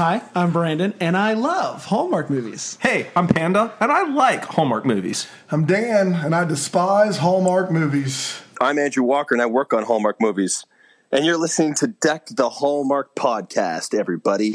Hi, 0.00 0.22
I'm 0.34 0.50
Brandon, 0.50 0.94
and 0.98 1.14
I 1.14 1.34
love 1.34 1.84
Hallmark 1.84 2.30
movies. 2.30 2.78
Hey, 2.80 3.08
I'm 3.14 3.28
Panda, 3.28 3.74
and 3.80 3.92
I 3.92 4.10
like 4.10 4.46
Hallmark 4.46 4.86
movies. 4.86 5.28
I'm 5.50 5.66
Dan, 5.66 6.14
and 6.14 6.34
I 6.34 6.46
despise 6.46 7.18
Hallmark 7.18 7.70
movies. 7.70 8.40
I'm 8.62 8.78
Andrew 8.78 9.02
Walker, 9.02 9.34
and 9.34 9.42
I 9.42 9.46
work 9.46 9.74
on 9.74 9.82
Hallmark 9.82 10.18
movies. 10.18 10.64
And 11.12 11.26
you're 11.26 11.36
listening 11.36 11.74
to 11.74 11.86
Deck 11.86 12.28
the 12.34 12.48
Hallmark 12.48 13.14
podcast, 13.14 13.92
everybody. 13.92 14.54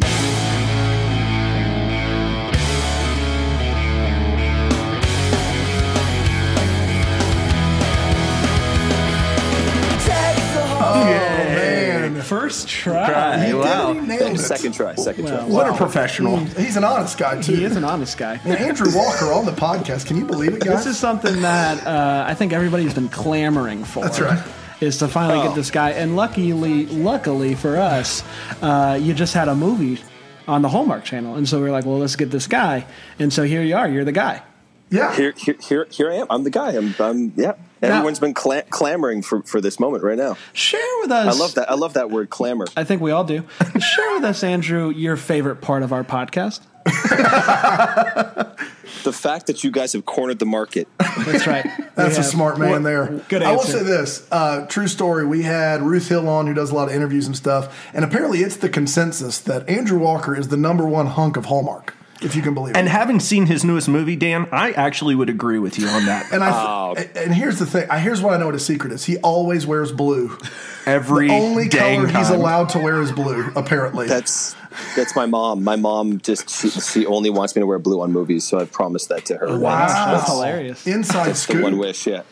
First 12.26 12.68
try. 12.68 13.12
Right. 13.12 13.40
He 13.46 13.52
did 13.52 13.56
wow. 13.56 13.92
it, 13.92 14.02
he 14.02 14.08
nailed 14.08 14.36
it. 14.36 14.40
Second 14.40 14.74
try, 14.74 14.96
second 14.96 15.26
Well, 15.26 15.38
try. 15.38 15.48
What 15.48 15.70
a 15.70 15.76
professional. 15.76 16.38
He's 16.38 16.76
an 16.78 16.84
honest 16.84 17.18
guy, 17.18 17.42
too. 17.42 17.54
He 17.56 17.64
is 17.64 17.76
an 17.76 17.84
honest 17.84 18.18
guy. 18.18 18.40
And 18.44 18.58
Andrew 18.58 18.88
Walker 18.96 19.32
on 19.32 19.46
the 19.46 19.52
podcast. 19.52 20.06
Can 20.08 20.18
you 20.18 20.26
believe 20.26 20.54
it, 20.54 20.62
guys? 20.62 20.86
This 20.86 20.96
is 20.96 21.00
something 21.00 21.42
that 21.42 21.86
uh, 21.86 22.26
I 22.28 22.34
think 22.34 22.52
everybody's 22.54 22.94
been 22.94 23.10
clamoring 23.10 23.84
for. 23.84 24.04
That's 24.04 24.20
right. 24.20 24.44
Is 24.82 24.98
to 24.98 25.08
finally 25.08 25.40
Oh. 25.40 25.44
get 25.48 25.56
this 25.56 25.72
guy, 25.72 25.92
and 25.92 26.16
luckily, 26.18 26.86
luckily 26.88 27.56
for 27.56 27.78
us, 27.78 28.24
uh, 28.62 29.00
you 29.02 29.14
just 29.14 29.34
had 29.34 29.48
a 29.48 29.56
movie 29.56 30.02
on 30.48 30.62
the 30.62 30.70
Hallmark 30.70 31.04
Channel, 31.06 31.36
and 31.36 31.48
so 31.48 31.62
we 31.62 31.68
are 31.68 31.72
like, 31.72 31.86
well, 31.86 31.98
let's 31.98 32.16
get 32.18 32.30
this 32.30 32.46
guy, 32.48 32.86
and 33.18 33.32
so 33.32 33.44
here 33.44 33.64
you 33.64 33.76
are. 33.76 33.88
You're 33.88 34.04
the 34.04 34.12
guy. 34.12 34.44
yeah. 34.90 35.16
Here, 35.16 35.34
here, 35.38 35.56
here, 35.62 35.88
here 35.92 36.12
I 36.12 36.16
am. 36.16 36.28
I'm 36.30 36.44
the 36.44 36.50
guy. 36.50 36.72
I'm, 36.72 36.94
I'm 37.00 37.32
yeah. 37.38 37.54
Everyone's 37.82 38.20
been 38.20 38.34
cla- 38.34 38.64
clamoring 38.64 39.22
for, 39.22 39.42
for 39.44 39.62
this 39.62 39.80
moment 39.80 40.04
right 40.04 40.18
now. 40.18 40.38
Share 40.54 40.82
with 41.02 41.12
us. 41.12 41.36
I 41.36 41.38
love 41.40 41.54
that. 41.56 41.70
I 41.70 41.74
love 41.76 41.94
that 41.94 42.10
word, 42.10 42.30
clamor. 42.30 42.66
I 42.76 42.84
think 42.84 43.02
we 43.02 43.12
all 43.12 43.24
do. 43.24 43.44
Share 43.80 44.14
with 44.14 44.24
us, 44.24 44.44
Andrew, 44.44 44.90
your 44.90 45.18
favorite 45.18 45.58
part 45.58 45.84
of 45.84 45.92
our 45.94 46.04
podcast. 46.04 46.62
The 49.04 49.14
fact 49.14 49.48
that 49.48 49.64
you 49.64 49.70
guys 49.70 49.94
have 49.94 50.06
cornered 50.06 50.40
the 50.40 50.46
market. 50.48 50.88
That's 50.98 51.46
right. 51.46 51.64
That's 51.96 52.16
We 52.18 52.22
a 52.22 52.24
smart 52.24 52.58
man 52.60 52.72
What- 52.72 52.84
there. 52.84 53.08
Good 53.30 53.44
answer. 53.44 53.48
I 53.48 53.52
will 53.52 53.64
say 53.64 53.84
this 53.84 54.28
uh, 54.32 54.66
true 54.68 54.88
story. 54.88 55.26
We 55.28 55.44
had 55.44 55.82
Ruth 55.84 56.08
Hill 56.10 56.28
on, 56.28 56.48
who 56.48 56.54
does 56.56 56.72
a 56.72 56.76
lot 56.76 56.88
of 56.90 56.96
interviews 56.96 57.28
and 57.28 57.36
stuff, 57.36 57.88
and 57.94 58.04
apparently 58.04 58.40
it's 58.40 58.56
the 58.58 58.70
consensus 58.70 59.40
that 59.42 59.68
Andrew 59.70 60.00
Walker 60.00 60.36
is 60.36 60.48
the 60.48 60.58
number 60.58 60.88
one 60.88 61.06
hunk 61.08 61.38
of 61.38 61.46
Hallmark, 61.46 61.94
if 62.22 62.36
you 62.36 62.42
can 62.42 62.54
believe 62.54 62.76
it. 62.76 62.78
And 62.78 62.88
it. 62.88 62.92
having 62.92 63.20
seen 63.20 63.46
his 63.46 63.64
newest 63.64 63.88
movie, 63.88 64.16
Dan, 64.16 64.48
I 64.52 64.72
actually 64.72 65.16
would 65.16 65.30
agree 65.30 65.60
with 65.60 65.78
you 65.78 65.88
on 65.88 66.06
that. 66.06 66.32
And 66.32 66.44
I 66.44 66.52
oh. 66.52 66.96
th- 66.96 67.10
and 67.16 67.34
here's 67.34 67.60
the 67.60 67.66
thing. 67.66 67.90
I 67.90 68.00
here's 68.00 68.22
what 68.22 68.34
I 68.34 68.38
know 68.38 68.46
what 68.46 68.54
his 68.54 68.66
secret 68.66 68.94
is. 68.94 69.06
He 69.06 69.18
always 69.18 69.68
wears 69.68 69.92
blue. 69.92 70.38
Every 70.86 71.28
The 71.28 71.34
only 71.34 71.68
dang 71.68 72.06
color 72.06 72.20
he's 72.20 72.30
allowed 72.30 72.70
to 72.70 72.80
wear 72.80 73.02
is 73.02 73.12
blue. 73.12 73.52
Apparently, 73.56 74.08
That's 74.08 74.56
that's 74.96 75.16
my 75.16 75.26
mom. 75.26 75.64
My 75.64 75.76
mom 75.76 76.20
just 76.20 76.50
she, 76.50 76.70
she 76.70 77.06
only 77.06 77.30
wants 77.30 77.56
me 77.56 77.62
to 77.62 77.66
wear 77.66 77.80
blue 77.80 78.02
on 78.02 78.12
movies, 78.12 78.44
so 78.44 78.60
I've 78.60 78.72
promised 78.72 79.10
that 79.10 79.26
to 79.26 79.38
her. 79.38 79.58
Wow. 79.58 80.14
That's 80.14 80.28
hilarious. 80.30 80.88
inside 80.88 81.28
That's 81.28 81.46
the 81.46 81.62
one 81.62 81.78
wish. 81.78 82.08
Yeah. 82.08 82.24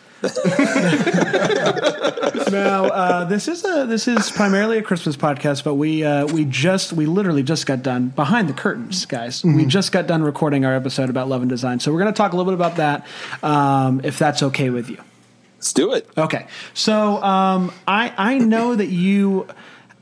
Now 2.51 2.85
uh, 2.85 3.25
this 3.25 3.47
is 3.47 3.65
a 3.65 3.85
this 3.85 4.07
is 4.07 4.31
primarily 4.31 4.77
a 4.77 4.81
Christmas 4.81 5.17
podcast, 5.17 5.63
but 5.63 5.73
we 5.75 6.03
uh, 6.03 6.27
we 6.27 6.45
just 6.45 6.93
we 6.93 7.05
literally 7.05 7.43
just 7.43 7.65
got 7.65 7.83
done 7.83 8.09
behind 8.09 8.47
the 8.47 8.53
curtains, 8.53 9.05
guys. 9.05 9.41
Mm-hmm. 9.41 9.57
We 9.57 9.65
just 9.65 9.91
got 9.91 10.07
done 10.07 10.23
recording 10.23 10.63
our 10.65 10.73
episode 10.75 11.09
about 11.09 11.27
love 11.27 11.41
in 11.41 11.47
design, 11.47 11.79
so 11.79 11.91
we're 11.91 11.99
going 11.99 12.13
to 12.13 12.17
talk 12.17 12.33
a 12.33 12.37
little 12.37 12.51
bit 12.51 12.55
about 12.55 12.77
that, 12.77 13.05
um, 13.43 14.01
if 14.03 14.17
that's 14.19 14.43
okay 14.43 14.69
with 14.69 14.89
you. 14.89 14.97
Let's 15.57 15.73
do 15.73 15.93
it. 15.93 16.09
Okay, 16.17 16.47
so 16.73 17.21
um, 17.23 17.73
I 17.87 18.13
I 18.17 18.37
know 18.37 18.75
that 18.75 18.87
you 18.87 19.47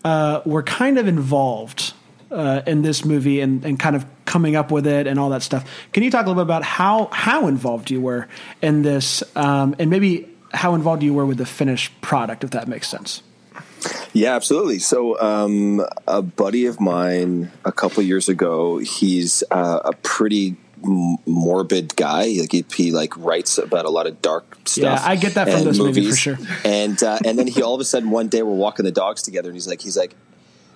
uh, 0.04 0.42
were 0.46 0.64
kind 0.64 0.98
of 0.98 1.08
involved 1.08 1.94
uh, 2.32 2.62
in 2.66 2.82
this 2.82 3.04
movie 3.06 3.42
and, 3.42 3.64
and 3.66 3.80
kind 3.80 3.96
of 3.96 4.06
coming 4.26 4.56
up 4.56 4.72
with 4.72 4.88
it 4.88 5.08
and 5.08 5.20
all 5.20 5.30
that 5.30 5.44
stuff. 5.44 5.70
Can 5.94 6.04
you 6.04 6.12
talk 6.12 6.26
a 6.26 6.30
little 6.30 6.44
bit 6.44 6.48
about 6.48 6.64
how 6.64 7.10
how 7.12 7.48
involved 7.48 7.92
you 7.92 8.02
were 8.02 8.28
in 8.62 8.82
this, 8.82 9.24
um, 9.36 9.76
and 9.80 9.90
maybe 9.90 10.28
how 10.54 10.76
involved 10.76 11.04
you 11.04 11.14
were 11.14 11.26
with 11.26 11.38
the 11.38 11.46
finished 11.46 12.00
product, 12.02 12.44
if 12.44 12.52
that 12.52 12.68
makes 12.68 12.88
sense? 12.88 13.24
Yeah, 14.14 14.36
absolutely. 14.36 14.80
So, 14.80 15.20
um, 15.20 15.86
a 16.08 16.22
buddy 16.22 16.66
of 16.66 16.80
mine 16.80 17.52
a 17.66 17.72
couple 17.72 18.04
years 18.04 18.30
ago, 18.30 18.78
he's 18.78 19.44
uh, 19.50 19.80
a 19.86 19.94
pretty 19.94 20.56
m- 20.84 21.18
morbid 21.26 21.96
guy. 21.96 22.36
Like 22.40 22.52
he, 22.52 22.66
he 22.76 22.92
like 22.92 23.16
writes 23.18 23.58
about 23.58 23.86
a 23.86 23.90
lot 23.90 24.08
of 24.08 24.22
dark 24.22 24.58
stuff. 24.66 25.00
Yeah, 25.02 25.10
I 25.10 25.16
get 25.16 25.34
that 25.34 25.50
from 25.50 25.64
this 25.64 25.80
movie 25.80 26.10
for 26.10 26.16
sure. 26.16 26.38
And 26.64 27.02
uh, 27.02 27.20
and 27.26 27.40
then 27.40 27.48
he 27.48 27.64
all 27.64 27.74
of 27.74 27.82
a 27.82 27.86
sudden 27.86 28.12
one 28.12 28.28
day 28.28 28.44
we're 28.44 28.54
walking 28.54 28.86
the 28.86 28.92
dogs 28.92 29.24
together, 29.24 29.50
and 29.50 29.56
he's 29.56 29.68
like, 29.68 29.82
he's 29.82 29.98
like, 29.98 30.16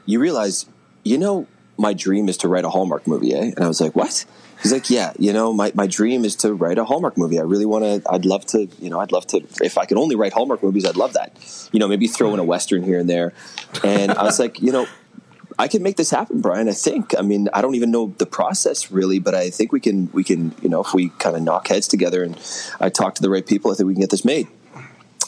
you 0.06 0.20
realize, 0.20 0.66
you 1.06 1.18
know, 1.18 1.48
my 1.78 1.94
dream 1.94 2.28
is 2.28 2.38
to 2.38 2.50
write 2.50 2.66
a 2.66 2.70
Hallmark 2.70 3.08
movie, 3.08 3.34
eh? 3.34 3.52
And 3.56 3.60
I 3.60 3.68
was 3.68 3.80
like, 3.80 3.96
what? 3.96 4.26
He's 4.62 4.74
like, 4.74 4.90
yeah, 4.90 5.14
you 5.20 5.32
know, 5.34 5.54
my, 5.54 5.72
my 5.76 5.88
dream 5.88 6.26
is 6.26 6.36
to 6.38 6.54
write 6.54 6.78
a 6.78 6.86
Hallmark 6.86 7.18
movie. 7.18 7.40
I 7.40 7.44
really 7.44 7.66
want 7.66 7.84
to, 7.84 8.12
I'd 8.12 8.26
love 8.26 8.46
to, 8.48 8.68
you 8.80 8.90
know, 8.90 9.00
I'd 9.00 9.12
love 9.12 9.28
to, 9.28 9.46
if 9.62 9.78
I 9.78 9.86
could 9.86 9.98
only 9.98 10.16
write 10.16 10.34
Hallmark 10.34 10.64
movies, 10.64 10.86
I'd 10.86 10.96
love 10.96 11.14
that. 11.14 11.70
You 11.72 11.80
know, 11.80 11.88
maybe 11.88 12.08
throw 12.08 12.34
in 12.34 12.40
a 12.40 12.44
Western 12.44 12.84
here 12.84 13.00
and 13.00 13.10
there. 13.10 13.34
And 13.84 14.12
I 14.12 14.24
was 14.24 14.40
like, 14.40 14.62
you 14.62 14.72
know, 14.72 14.88
I 15.60 15.68
can 15.68 15.84
make 15.84 15.96
this 15.96 16.10
happen, 16.10 16.42
Brian. 16.42 16.68
I 16.68 16.74
think. 16.74 17.18
I 17.18 17.22
mean, 17.22 17.48
I 17.54 17.62
don't 17.62 17.76
even 17.76 17.90
know 17.90 18.14
the 18.18 18.26
process 18.26 18.92
really, 18.92 19.20
but 19.20 19.34
I 19.34 19.50
think 19.50 19.72
we 19.72 19.80
can. 19.80 20.10
We 20.12 20.24
can. 20.24 20.54
You 20.62 20.68
know, 20.68 20.82
if 20.82 20.94
we 20.94 21.10
kind 21.10 21.36
of 21.36 21.44
knock 21.44 21.70
heads 21.70 21.88
together 21.88 22.24
and 22.24 22.38
I 22.82 22.90
talk 22.90 23.16
to 23.16 23.22
the 23.22 23.30
right 23.30 23.46
people, 23.46 23.72
I 23.72 23.76
think 23.76 23.88
we 23.88 23.94
can 23.94 24.02
get 24.02 24.10
this 24.10 24.26
made. 24.26 24.48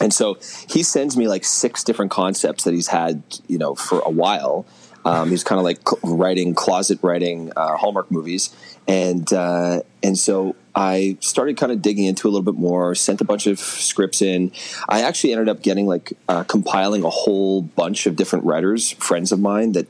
And 0.01 0.13
so 0.13 0.37
he 0.69 0.83
sends 0.83 1.15
me 1.15 1.27
like 1.27 1.45
six 1.45 1.83
different 1.83 2.11
concepts 2.11 2.65
that 2.65 2.73
he's 2.73 2.87
had, 2.87 3.23
you 3.47 3.57
know, 3.57 3.73
for 3.73 3.99
a 3.99 4.09
while. 4.09 4.65
Um, 5.05 5.29
he's 5.29 5.43
kind 5.43 5.59
of 5.59 5.65
like 5.65 5.79
writing 6.03 6.53
closet 6.53 6.99
writing 7.01 7.51
uh, 7.55 7.77
Hallmark 7.77 8.11
movies, 8.11 8.55
and 8.87 9.31
uh, 9.31 9.81
and 10.03 10.17
so 10.17 10.55
I 10.75 11.17
started 11.21 11.57
kind 11.57 11.71
of 11.71 11.81
digging 11.81 12.05
into 12.05 12.27
a 12.27 12.29
little 12.29 12.43
bit 12.43 12.59
more. 12.59 12.93
Sent 12.95 13.21
a 13.21 13.25
bunch 13.25 13.47
of 13.47 13.59
scripts 13.59 14.21
in. 14.21 14.51
I 14.87 15.01
actually 15.01 15.33
ended 15.33 15.49
up 15.49 15.61
getting 15.61 15.87
like 15.87 16.13
uh, 16.27 16.43
compiling 16.43 17.03
a 17.03 17.09
whole 17.09 17.61
bunch 17.61 18.05
of 18.05 18.15
different 18.15 18.45
writers, 18.45 18.91
friends 18.91 19.31
of 19.31 19.39
mine 19.39 19.73
that 19.73 19.87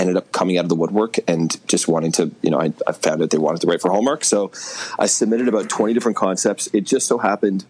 ended 0.00 0.16
up 0.16 0.32
coming 0.32 0.56
out 0.56 0.64
of 0.64 0.68
the 0.68 0.74
woodwork 0.74 1.18
and 1.28 1.56
just 1.68 1.86
wanting 1.86 2.10
to, 2.12 2.30
you 2.42 2.50
know, 2.50 2.60
I, 2.60 2.72
I 2.86 2.92
found 2.92 3.22
out 3.22 3.30
they 3.30 3.38
wanted 3.38 3.60
to 3.60 3.66
write 3.66 3.82
for 3.82 3.90
Hallmark. 3.90 4.24
So 4.24 4.50
I 4.98 5.06
submitted 5.06 5.46
about 5.46 5.68
20 5.68 5.92
different 5.92 6.16
concepts. 6.16 6.68
It 6.72 6.82
just 6.82 7.06
so 7.06 7.18
happened 7.18 7.66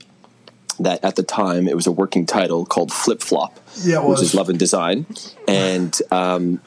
that 0.79 1.05
at 1.05 1.17
the 1.17 1.23
time 1.23 1.69
it 1.69 1.75
was 1.75 1.87
a 1.87 1.93
working 1.93 2.27
title 2.27 2.65
called 2.65 2.93
Flip 2.93 3.21
Flop, 3.21 3.59
Yeah, 3.83 4.05
which 4.07 4.23
is 4.23 4.35
Love 4.35 4.49
in 4.49 4.57
Design. 4.57 5.07
And 5.47 5.97
um, 6.11 6.61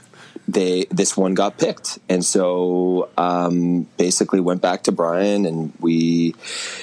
they 0.53 0.85
this 0.89 1.17
one 1.17 1.33
got 1.33 1.57
picked. 1.57 1.99
And 2.09 2.23
so 2.23 3.09
um, 3.17 3.83
basically 3.97 4.39
went 4.39 4.61
back 4.61 4.83
to 4.83 4.91
Brian 4.91 5.45
and 5.45 5.73
we 5.79 6.35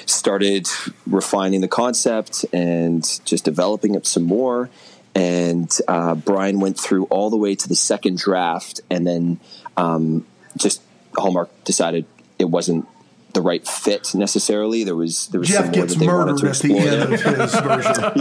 started 0.06 0.68
refining 1.06 1.60
the 1.60 1.68
concept 1.68 2.44
and 2.52 3.02
just 3.24 3.44
developing 3.44 3.94
it 3.94 4.06
some 4.06 4.24
more 4.24 4.70
and 5.14 5.76
uh, 5.88 6.14
Brian 6.14 6.60
went 6.60 6.78
through 6.78 7.04
all 7.06 7.30
the 7.30 7.36
way 7.36 7.54
to 7.54 7.68
the 7.68 7.74
second 7.74 8.18
draft, 8.18 8.80
and 8.90 9.06
then 9.06 9.40
um, 9.76 10.26
just 10.56 10.82
Hallmark 11.16 11.64
decided 11.64 12.06
it 12.38 12.44
wasn't 12.44 12.86
the 13.40 13.46
right 13.46 13.66
fit 13.66 14.14
necessarily. 14.14 14.84
There 14.84 14.96
was 14.96 15.26
there 15.28 15.40
was 15.40 15.48
some 15.48 15.64
Jeff 15.64 15.64
more 15.66 15.86
gets 15.86 15.94
that 15.94 16.00
they 16.00 16.06
wanted 16.06 16.32
murdered 16.32 16.40
to 16.40 16.48
at 16.48 16.56
the 16.56 16.76
explore. 16.76 16.92
end 16.92 17.12
of 17.12 17.20
his 17.20 17.54
version. 17.60 17.90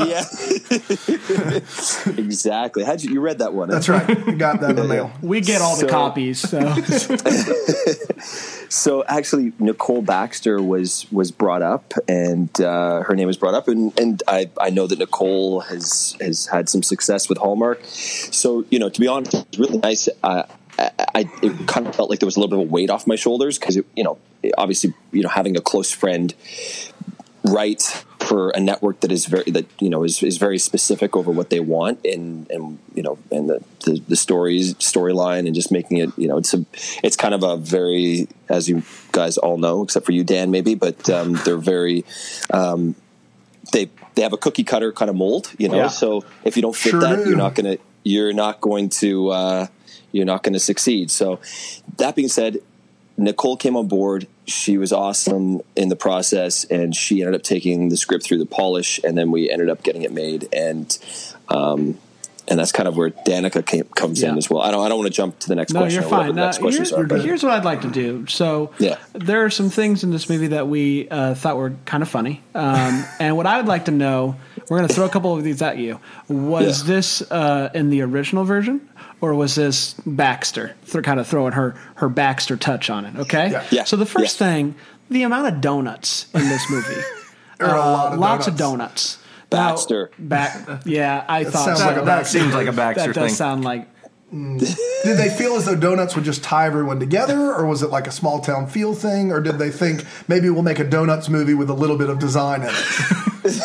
Yeah, 2.10 2.24
exactly. 2.26 2.84
How'd 2.84 3.02
you, 3.02 3.12
you 3.12 3.22
read 3.22 3.40
that 3.40 3.54
one? 3.54 3.70
That's 3.70 3.90
right. 3.90 4.08
You 4.10 4.36
got 4.36 4.62
that 4.62 4.72
in 4.72 4.76
the 4.78 4.84
mail. 4.88 5.12
We 5.22 5.42
get 5.42 5.62
all 5.62 5.76
the 5.78 5.88
copies, 5.88 6.40
so 6.40 6.60
So 8.70 9.04
actually, 9.08 9.52
Nicole 9.58 10.04
Baxter 10.04 10.62
was 10.62 11.12
was 11.12 11.32
brought 11.32 11.64
up, 11.64 11.94
and 12.08 12.50
uh, 12.62 13.02
her 13.02 13.16
name 13.16 13.26
was 13.26 13.38
brought 13.38 13.56
up, 13.56 13.68
and, 13.68 13.98
and 14.00 14.22
I, 14.28 14.50
I 14.62 14.70
know 14.70 14.86
that 14.86 15.00
Nicole 15.00 15.62
has 15.62 16.16
has 16.22 16.46
had 16.46 16.70
some 16.70 16.84
success 16.84 17.28
with 17.28 17.40
Hallmark. 17.40 17.84
So 17.86 18.66
you 18.70 18.78
know, 18.78 18.90
to 18.90 19.00
be 19.00 19.08
honest, 19.08 19.34
it's 19.34 19.58
really 19.58 19.80
nice. 19.80 20.08
Uh, 20.24 20.44
I, 20.80 21.30
it 21.42 21.68
kind 21.68 21.88
of 21.88 21.96
felt 21.96 22.10
like 22.10 22.20
there 22.20 22.28
was 22.28 22.38
a 22.38 22.40
little 22.40 22.58
bit 22.58 22.64
of 22.64 22.70
a 22.70 22.72
weight 22.72 22.90
off 22.90 23.06
my 23.06 23.16
shoulders 23.16 23.60
because 23.60 23.76
you 23.76 24.04
know, 24.04 24.18
obviously, 24.58 24.94
you 25.12 25.24
know, 25.24 25.30
having 25.30 25.58
a 25.58 25.62
close 25.62 25.92
friend 25.92 26.34
write 27.44 28.06
for 28.20 28.50
a 28.52 28.60
network 28.60 29.00
that 29.00 29.12
is 29.12 29.26
very 29.26 29.50
that 29.50 29.66
you 29.80 29.90
know 29.90 30.04
is, 30.04 30.22
is 30.22 30.38
very 30.38 30.60
specific 30.60 31.16
over 31.16 31.32
what 31.32 31.50
they 31.50 31.60
want 31.60 32.04
and 32.06 32.50
and 32.52 32.78
you 32.94 33.02
know 33.02 33.18
and 33.32 33.50
the 33.50 33.64
the, 33.86 34.02
the 34.10 34.16
stories 34.16 34.74
storyline 34.76 35.46
and 35.46 35.56
just 35.56 35.72
making 35.72 35.98
it 35.98 36.10
you 36.18 36.28
know 36.28 36.38
it's 36.38 36.54
a 36.54 36.64
it's 37.02 37.16
kind 37.16 37.34
of 37.34 37.44
a 37.44 37.56
very 37.58 38.28
as 38.50 38.68
you 38.68 38.84
guys 39.14 39.38
all 39.38 39.58
know 39.58 39.84
except 39.84 40.06
for 40.06 40.12
you 40.12 40.24
Dan 40.24 40.52
maybe 40.52 40.76
but 40.76 41.10
um, 41.10 41.40
they're 41.46 41.58
very 41.58 42.04
um, 42.52 42.94
they 43.72 43.90
they 44.20 44.24
have 44.24 44.34
a 44.34 44.38
cookie 44.38 44.66
cutter 44.66 44.92
kind 44.92 45.08
of 45.10 45.16
mold 45.16 45.50
you 45.58 45.70
know 45.70 45.78
Yeah. 45.78 45.88
so 45.88 46.26
if 46.44 46.58
you 46.58 46.62
don't 46.62 46.76
fit 46.76 46.90
Sure 46.92 47.00
that 47.00 47.24
do. 47.24 47.30
you're 47.30 47.38
not 47.38 47.56
gonna 47.56 47.78
you're 48.04 48.34
not 48.34 48.60
going 48.60 48.90
to 48.90 49.30
uh, 49.30 49.68
you're 50.12 50.26
not 50.26 50.44
going 50.44 50.54
to 50.54 50.60
succeed 50.60 51.10
so 51.10 51.40
that 51.98 52.16
being 52.16 52.28
said 52.28 52.58
Nicole 53.18 53.58
came 53.58 53.76
on 53.76 53.88
board. 53.90 54.28
She 54.48 54.78
was 54.78 54.94
awesome 54.94 55.60
in 55.76 55.90
the 55.90 55.98
process, 55.98 56.64
and 56.64 56.96
she 56.96 57.20
ended 57.22 57.36
up 57.36 57.44
taking 57.44 57.90
the 57.90 57.98
script 57.98 58.24
through 58.24 58.38
the 58.38 58.46
polish, 58.46 58.98
and 59.04 59.18
then 59.18 59.30
we 59.30 59.50
ended 59.52 59.70
up 59.70 59.84
getting 59.84 60.04
it 60.04 60.14
made. 60.14 60.48
And 60.54 60.98
um, 61.50 61.98
and 62.50 62.60
that's 62.60 62.72
kind 62.72 62.88
of 62.88 62.98
where 62.98 63.12
Danica 63.12 63.66
came, 63.66 63.84
comes 63.96 64.22
in 64.24 64.38
as 64.38 64.50
well. 64.50 64.62
I 64.62 64.72
don't 64.72 64.84
I 64.86 64.90
don't 64.90 64.98
want 65.00 65.08
to 65.08 65.14
jump 65.16 65.40
to 65.40 65.48
the 65.48 65.56
next 65.56 65.72
question. 65.74 66.02
No, 66.02 66.08
question. 66.08 66.10
you're 66.10 66.20
fine. 66.26 66.36
The 66.36 66.42
next 66.46 66.62
Uh, 66.62 66.68
here's, 66.70 66.92
are, 66.94 67.04
but- 67.06 67.22
here's 67.22 67.44
what 67.44 67.54
I'd 67.54 67.66
like 67.66 67.82
to 67.82 67.90
do. 67.90 68.26
So, 68.28 68.72
Yeah. 68.80 68.98
there 69.14 69.46
are 69.46 69.50
some 69.50 69.70
things 69.70 70.04
in 70.04 70.12
this 70.12 70.30
movie 70.30 70.48
that 70.48 70.68
we 70.68 71.08
uh, 71.10 71.36
thought 71.36 71.58
were 71.58 71.74
kind 71.86 72.02
of 72.04 72.10
funny, 72.10 72.42
um, 72.56 73.06
and 73.20 73.38
what 73.38 73.46
I 73.46 73.58
would 73.58 73.68
like 73.68 73.86
to 73.86 73.92
know, 73.92 74.36
we're 74.70 74.78
going 74.78 74.88
to 74.88 74.94
throw 74.94 75.06
a 75.06 75.10
couple 75.10 75.36
of 75.36 75.44
these 75.44 75.62
at 75.62 75.78
you. 75.78 76.00
Was 76.28 76.82
Yeah. 76.82 76.88
this 76.96 77.22
uh, 77.32 77.70
in 77.74 77.90
the 77.90 78.02
original 78.02 78.44
version, 78.46 78.82
or 79.22 79.34
was 79.34 79.56
this 79.56 79.96
Baxter? 80.06 80.76
Th- 80.92 81.04
kind 81.04 81.20
of 81.20 81.28
throwing 81.28 81.54
her 81.54 81.76
her 81.96 82.10
Baxter 82.10 82.58
touch 82.58 82.90
on 82.90 83.06
it. 83.06 83.16
Okay. 83.18 83.52
Yeah. 83.52 83.64
Yeah. 83.72 83.84
So 83.86 83.96
the 83.98 84.06
first 84.06 84.40
Yeah. 84.40 84.48
thing, 84.48 84.76
the 85.10 85.24
amount 85.24 85.48
of 85.54 85.62
donuts 85.62 86.28
in 86.34 86.42
this 86.50 86.70
movie. 86.70 87.02
There 87.60 87.68
are 87.68 87.76
a 87.78 87.82
Uh, 87.82 87.92
lot 87.92 88.14
of 88.14 88.20
lots 88.20 88.48
of 88.48 88.56
donuts. 88.56 89.18
Donuts. 89.50 89.86
Baxter. 89.86 90.12
back, 90.20 90.82
yeah, 90.86 91.26
I 91.28 91.44
thought 91.44 91.66
sounds 91.66 91.80
so. 91.80 91.86
like 91.86 91.98
a 91.98 92.00
that 92.02 92.06
Baxter 92.06 92.40
seems 92.40 92.54
like 92.54 92.68
a 92.68 92.72
that 92.72 92.96
Baxter 92.96 93.14
does 93.14 93.30
thing. 93.32 93.36
sound 93.36 93.64
like 93.64 93.88
mm. 94.34 94.60
Did 95.04 95.18
they 95.18 95.30
feel 95.30 95.56
as 95.56 95.66
though 95.66 95.76
donuts 95.76 96.16
would 96.16 96.26
just 96.26 96.44
tie 96.44 96.66
everyone 96.68 97.00
together, 97.00 97.54
or 97.54 97.66
was 97.66 97.82
it 97.82 97.90
like 97.90 98.08
a 98.08 98.12
small 98.12 98.40
town 98.42 98.68
feel 98.68 98.94
thing, 98.94 99.32
or 99.32 99.40
did 99.42 99.58
they 99.58 99.72
think 99.72 100.06
maybe 100.28 100.50
we'll 100.50 100.64
make 100.64 100.80
a 100.80 100.84
donuts 100.84 101.30
movie 101.30 101.54
with 101.54 101.70
a 101.70 101.74
little 101.74 101.98
bit 101.98 102.10
of 102.10 102.20
design 102.20 102.64
in 102.64 102.70
it? 102.70 102.76
D- 103.44 103.60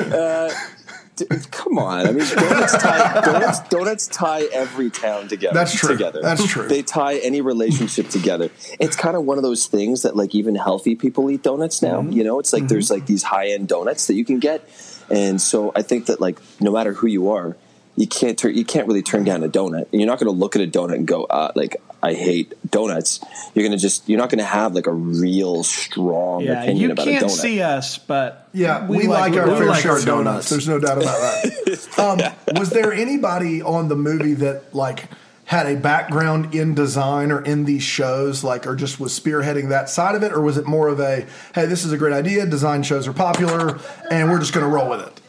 uh, 0.16 0.50
come 1.74 1.84
on. 1.84 2.06
I 2.06 2.12
mean, 2.12 2.26
donuts 2.26 2.72
tie, 2.76 3.20
donuts, 3.24 3.60
donuts 3.68 4.06
tie 4.08 4.42
every 4.52 4.90
town 4.90 5.28
together. 5.28 5.54
That's 5.54 5.74
true. 5.74 5.90
Together. 5.90 6.20
That's 6.22 6.46
true. 6.46 6.68
They 6.68 6.82
tie 6.82 7.16
any 7.18 7.40
relationship 7.40 8.08
together. 8.08 8.50
It's 8.78 8.96
kind 8.96 9.16
of 9.16 9.24
one 9.24 9.38
of 9.38 9.42
those 9.42 9.66
things 9.66 10.02
that, 10.02 10.16
like, 10.16 10.34
even 10.34 10.54
healthy 10.54 10.94
people 10.94 11.30
eat 11.30 11.42
donuts 11.42 11.82
now. 11.82 12.00
Mm-hmm. 12.00 12.12
You 12.12 12.24
know, 12.24 12.38
it's 12.38 12.52
like 12.52 12.68
there's 12.68 12.90
like 12.90 13.06
these 13.06 13.22
high 13.22 13.48
end 13.48 13.68
donuts 13.68 14.06
that 14.06 14.14
you 14.14 14.24
can 14.24 14.38
get, 14.38 14.68
and 15.10 15.40
so 15.40 15.72
I 15.74 15.82
think 15.82 16.06
that 16.06 16.20
like 16.20 16.38
no 16.60 16.72
matter 16.72 16.92
who 16.92 17.06
you 17.06 17.30
are, 17.30 17.56
you 17.96 18.06
can't 18.06 18.38
turn 18.38 18.54
you 18.54 18.64
can't 18.64 18.86
really 18.88 19.02
turn 19.02 19.24
down 19.24 19.42
a 19.42 19.48
donut. 19.48 19.86
And 19.92 20.00
you're 20.00 20.06
not 20.06 20.18
going 20.18 20.32
to 20.32 20.38
look 20.38 20.56
at 20.56 20.62
a 20.62 20.66
donut 20.66 20.94
and 20.94 21.06
go, 21.06 21.24
uh, 21.24 21.52
like, 21.54 21.76
I 22.02 22.14
hate 22.14 22.54
donuts. 22.70 23.20
You're 23.54 23.66
going 23.66 23.76
to 23.76 23.82
just 23.82 24.08
you're 24.08 24.18
not 24.18 24.30
going 24.30 24.38
to 24.38 24.44
have 24.44 24.74
like 24.74 24.86
a 24.86 24.92
real 24.92 25.62
strong 25.62 26.42
yeah. 26.42 26.62
opinion 26.62 26.90
You 26.90 26.96
can't 26.96 27.30
see 27.30 27.62
us, 27.62 27.98
but 27.98 28.48
Yeah, 28.52 28.86
we, 28.86 29.06
like, 29.06 29.34
our 29.34 29.48
we 29.48 29.56
fair 29.56 29.66
like 29.66 29.82
share 29.82 29.96
of 29.96 30.04
donuts. 30.04 30.24
donuts. 30.24 30.50
There's 30.50 30.68
no 30.68 30.78
doubt 30.78 30.98
about 30.98 31.42
that. 31.42 31.98
um, 32.52 32.58
was 32.58 32.70
there 32.70 32.92
anybody 32.92 33.62
on 33.62 33.88
the 33.88 33.96
movie 33.96 34.34
that 34.34 34.74
like 34.74 35.08
had 35.46 35.66
a 35.66 35.76
background 35.76 36.54
in 36.54 36.74
design 36.74 37.30
or 37.30 37.42
in 37.42 37.64
these 37.64 37.82
shows, 37.82 38.42
like, 38.42 38.66
or 38.66 38.74
just 38.74 38.98
was 38.98 39.18
spearheading 39.18 39.68
that 39.68 39.90
side 39.90 40.14
of 40.14 40.22
it, 40.22 40.32
or 40.32 40.40
was 40.40 40.56
it 40.56 40.66
more 40.66 40.88
of 40.88 40.98
a, 41.00 41.26
hey, 41.54 41.66
this 41.66 41.84
is 41.84 41.92
a 41.92 41.98
great 41.98 42.14
idea, 42.14 42.46
design 42.46 42.82
shows 42.82 43.06
are 43.06 43.12
popular, 43.12 43.78
and 44.10 44.30
we're 44.30 44.38
just 44.38 44.54
going 44.54 44.64
to 44.64 44.72
roll 44.72 44.88
with 44.88 45.00
it? 45.00 45.20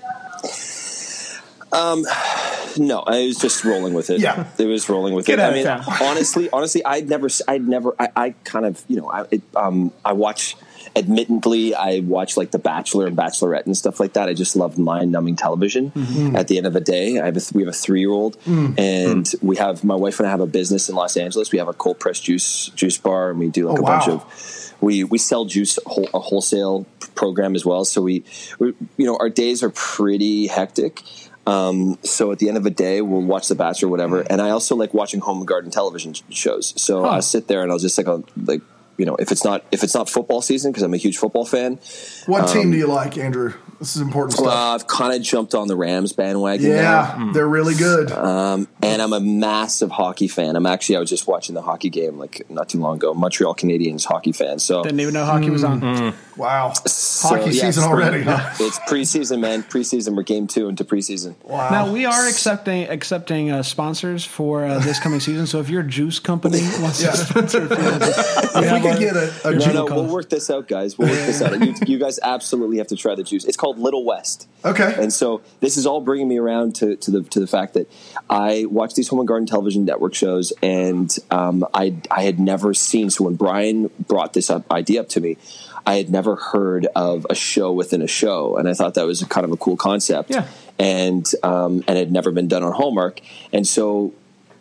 No, 2.77 2.99
I 2.99 3.25
was 3.27 3.37
just 3.37 3.63
rolling 3.63 3.93
with 3.93 4.09
it. 4.09 4.19
Yeah. 4.19 4.47
it 4.57 4.65
was 4.65 4.87
rolling 4.89 5.13
with 5.13 5.25
Get 5.25 5.39
it. 5.39 5.43
I 5.43 5.53
mean, 5.53 5.67
honestly, 6.01 6.49
honestly, 6.51 6.83
I'd 6.85 7.07
never, 7.09 7.27
I'd 7.47 7.67
never, 7.67 7.93
I, 7.99 8.09
I 8.15 8.29
kind 8.43 8.65
of, 8.65 8.83
you 8.87 8.97
know, 8.97 9.09
I, 9.09 9.25
it, 9.31 9.41
um, 9.55 9.91
I 10.03 10.13
watch. 10.13 10.55
Admittedly, 10.97 11.75
I 11.75 11.99
watch 11.99 12.37
like 12.37 12.51
The 12.51 12.59
Bachelor 12.59 13.05
and 13.07 13.17
Bachelorette 13.17 13.65
and 13.65 13.75
stuff 13.75 13.99
like 13.99 14.13
that. 14.13 14.29
I 14.29 14.33
just 14.33 14.55
love 14.55 14.77
mind-numbing 14.77 15.35
television. 15.35 15.91
Mm-hmm. 15.91 16.37
At 16.37 16.47
the 16.47 16.57
end 16.57 16.67
of 16.67 16.73
the 16.73 16.79
day, 16.79 17.19
I 17.19 17.25
have 17.25 17.35
a, 17.35 17.39
th- 17.41 17.51
we 17.51 17.63
have 17.63 17.69
a 17.69 17.73
three-year-old, 17.77 18.39
Mm. 18.43 18.79
and 18.79 19.33
we 19.41 19.57
have 19.57 19.83
my 19.83 19.95
wife 19.95 20.19
and 20.19 20.27
I 20.27 20.31
have 20.31 20.39
a 20.39 20.47
business 20.47 20.87
in 20.87 20.95
Los 20.95 21.17
Angeles. 21.17 21.51
We 21.51 21.59
have 21.59 21.67
a 21.67 21.73
cold 21.73 21.99
pressed 21.99 22.23
juice 22.23 22.69
juice 22.75 22.97
bar, 22.97 23.31
and 23.31 23.39
we 23.39 23.49
do 23.49 23.67
like 23.67 23.79
Oh, 23.79 23.83
a 23.83 23.85
bunch 23.85 24.07
of 24.07 24.73
we 24.79 25.03
we 25.03 25.17
sell 25.17 25.43
juice 25.45 25.77
whole, 25.85 26.07
a 26.13 26.19
wholesale 26.19 26.85
program 27.13 27.55
as 27.55 27.65
well. 27.65 27.83
So 27.83 28.01
we, 28.01 28.23
we 28.59 28.73
you 28.97 29.05
know 29.05 29.17
our 29.17 29.29
days 29.29 29.63
are 29.63 29.69
pretty 29.71 30.47
hectic. 30.47 31.01
Um, 31.47 31.99
so 32.03 32.31
at 32.31 32.39
the 32.39 32.47
end 32.47 32.57
of 32.57 32.63
the 32.63 32.71
day, 32.71 33.01
we'll 33.01 33.21
watch 33.21 33.47
The 33.47 33.55
Bachelor, 33.55 33.87
or 33.87 33.91
whatever. 33.91 34.21
And 34.21 34.41
I 34.41 34.49
also 34.49 34.75
like 34.75 34.93
watching 34.93 35.19
home 35.19 35.37
and 35.39 35.47
garden 35.47 35.69
television 35.71 36.13
shows. 36.29 36.73
So 36.81 37.03
Huh. 37.03 37.09
I 37.09 37.19
sit 37.19 37.47
there 37.47 37.61
and 37.61 37.71
I'll 37.71 37.77
just 37.79 37.97
like 37.97 38.07
I'll, 38.07 38.23
like 38.45 38.61
you 38.97 39.05
know 39.05 39.15
if 39.17 39.31
it's 39.31 39.43
not 39.43 39.63
if 39.71 39.83
it's 39.83 39.93
not 39.93 40.09
football 40.09 40.41
season 40.41 40.71
because 40.71 40.83
I'm 40.83 40.93
a 40.93 40.97
huge 40.97 41.17
football 41.17 41.45
fan. 41.45 41.79
What 42.25 42.47
team 42.47 42.71
do 42.71 42.77
you 42.77 42.87
like, 42.87 43.17
Andrew? 43.17 43.53
This 43.79 43.95
is 43.95 44.01
important 44.01 44.33
stuff. 44.33 44.47
Uh, 44.47 44.73
I've 44.75 44.87
kind 44.87 45.13
of 45.13 45.21
jumped 45.21 45.53
on 45.53 45.67
the 45.67 45.75
Rams 45.75 46.13
bandwagon. 46.13 46.69
now. 46.69 46.75
yeah, 47.17 47.31
they're 47.33 47.47
really 47.47 47.75
good. 47.75 48.11
Um, 48.11 48.67
and 48.81 49.01
I'm 49.01 49.13
a 49.13 49.19
massive 49.19 49.91
hockey 49.91 50.27
fan. 50.27 50.55
I'm 50.55 50.65
actually 50.65 50.95
I 50.95 50.99
was 50.99 51.09
just 51.09 51.27
watching 51.27 51.55
the 51.55 51.61
hockey 51.61 51.89
game 51.89 52.17
like 52.17 52.49
not 52.49 52.69
too 52.69 52.79
long 52.79 52.95
ago. 52.97 53.13
Montreal 53.13 53.53
Canadiens 53.55 54.05
hockey 54.05 54.31
fan. 54.31 54.59
So 54.59 54.83
didn't 54.83 54.99
even 55.01 55.13
know 55.13 55.25
hockey 55.25 55.49
was 55.49 55.63
on. 55.63 55.81
Mm-hmm. 55.81 56.39
wow, 56.41 56.71
so, 56.73 57.27
hockey 57.29 57.51
yeah, 57.51 57.63
season 57.63 57.83
already. 57.83 58.23
pre- 58.23 58.33
it's 58.65 58.79
preseason, 58.79 59.39
man. 59.41 59.63
Preseason. 59.63 60.15
We're 60.15 60.23
game 60.23 60.47
two 60.47 60.69
into 60.69 60.85
preseason. 60.85 61.35
Wow. 61.43 61.69
Now 61.69 61.91
we 61.91 62.05
are 62.05 62.27
accepting 62.27 62.87
accepting 62.87 63.51
uh, 63.51 63.61
sponsors 63.63 64.23
for 64.23 64.63
uh, 64.65 64.79
this 64.79 64.99
coming 64.99 65.19
season. 65.19 65.47
So 65.47 65.59
if 65.59 65.69
your 65.69 65.83
juice 65.83 66.19
company 66.19 66.61
wants 66.79 67.03
Yeah. 67.03 67.11
to 67.11 67.17
sponsor, 67.17 67.67
if 67.69 68.71
we 68.71 68.81
could 68.89 68.99
get 68.99 69.15
a, 69.17 69.33
a 69.49 69.51
No, 69.51 69.59
juice- 69.59 69.73
no, 69.73 69.85
we'll 69.85 70.05
work 70.05 70.29
this 70.29 70.49
out, 70.49 70.67
guys. 70.67 70.97
We'll 70.97 71.09
work 71.09 71.17
this 71.17 71.41
out. 71.41 71.59
You, 71.59 71.73
you 71.85 71.99
guys 71.99 72.19
absolutely 72.23 72.77
have 72.77 72.87
to 72.87 72.95
try 72.95 73.15
the 73.15 73.23
juice. 73.23 73.43
It's 73.45 73.57
called 73.57 73.64
Little 73.71 74.03
West. 74.03 74.47
Okay. 74.63 74.95
And 74.97 75.13
so 75.13 75.41
this 75.59 75.77
is 75.77 75.85
all 75.85 76.01
bringing 76.01 76.27
me 76.27 76.37
around 76.37 76.75
to, 76.75 76.95
to 76.95 77.11
the 77.11 77.21
to 77.23 77.39
the 77.39 77.47
fact 77.47 77.75
that 77.75 77.89
I 78.29 78.65
watch 78.65 78.95
these 78.95 79.07
home 79.07 79.19
and 79.19 79.27
garden 79.27 79.45
television 79.45 79.85
network 79.85 80.15
shows, 80.15 80.53
and 80.63 81.15
um, 81.29 81.65
I 81.73 81.95
I 82.09 82.23
had 82.23 82.39
never 82.39 82.73
seen. 82.73 83.09
So 83.09 83.25
when 83.25 83.35
Brian 83.35 83.89
brought 84.07 84.33
this 84.33 84.49
up, 84.49 84.71
idea 84.71 85.01
up 85.01 85.09
to 85.09 85.21
me, 85.21 85.37
I 85.85 85.95
had 85.95 86.09
never 86.09 86.35
heard 86.35 86.87
of 86.95 87.27
a 87.29 87.35
show 87.35 87.71
within 87.71 88.01
a 88.01 88.07
show, 88.07 88.57
and 88.57 88.67
I 88.67 88.73
thought 88.73 88.95
that 88.95 89.05
was 89.05 89.23
kind 89.25 89.45
of 89.45 89.51
a 89.51 89.57
cool 89.57 89.77
concept. 89.77 90.31
Yeah. 90.31 90.47
And 90.79 91.29
um, 91.43 91.83
and 91.87 91.97
it 91.97 92.05
had 92.05 92.11
never 92.11 92.31
been 92.31 92.47
done 92.47 92.63
on 92.63 92.73
Hallmark, 92.73 93.21
and 93.53 93.67
so 93.67 94.13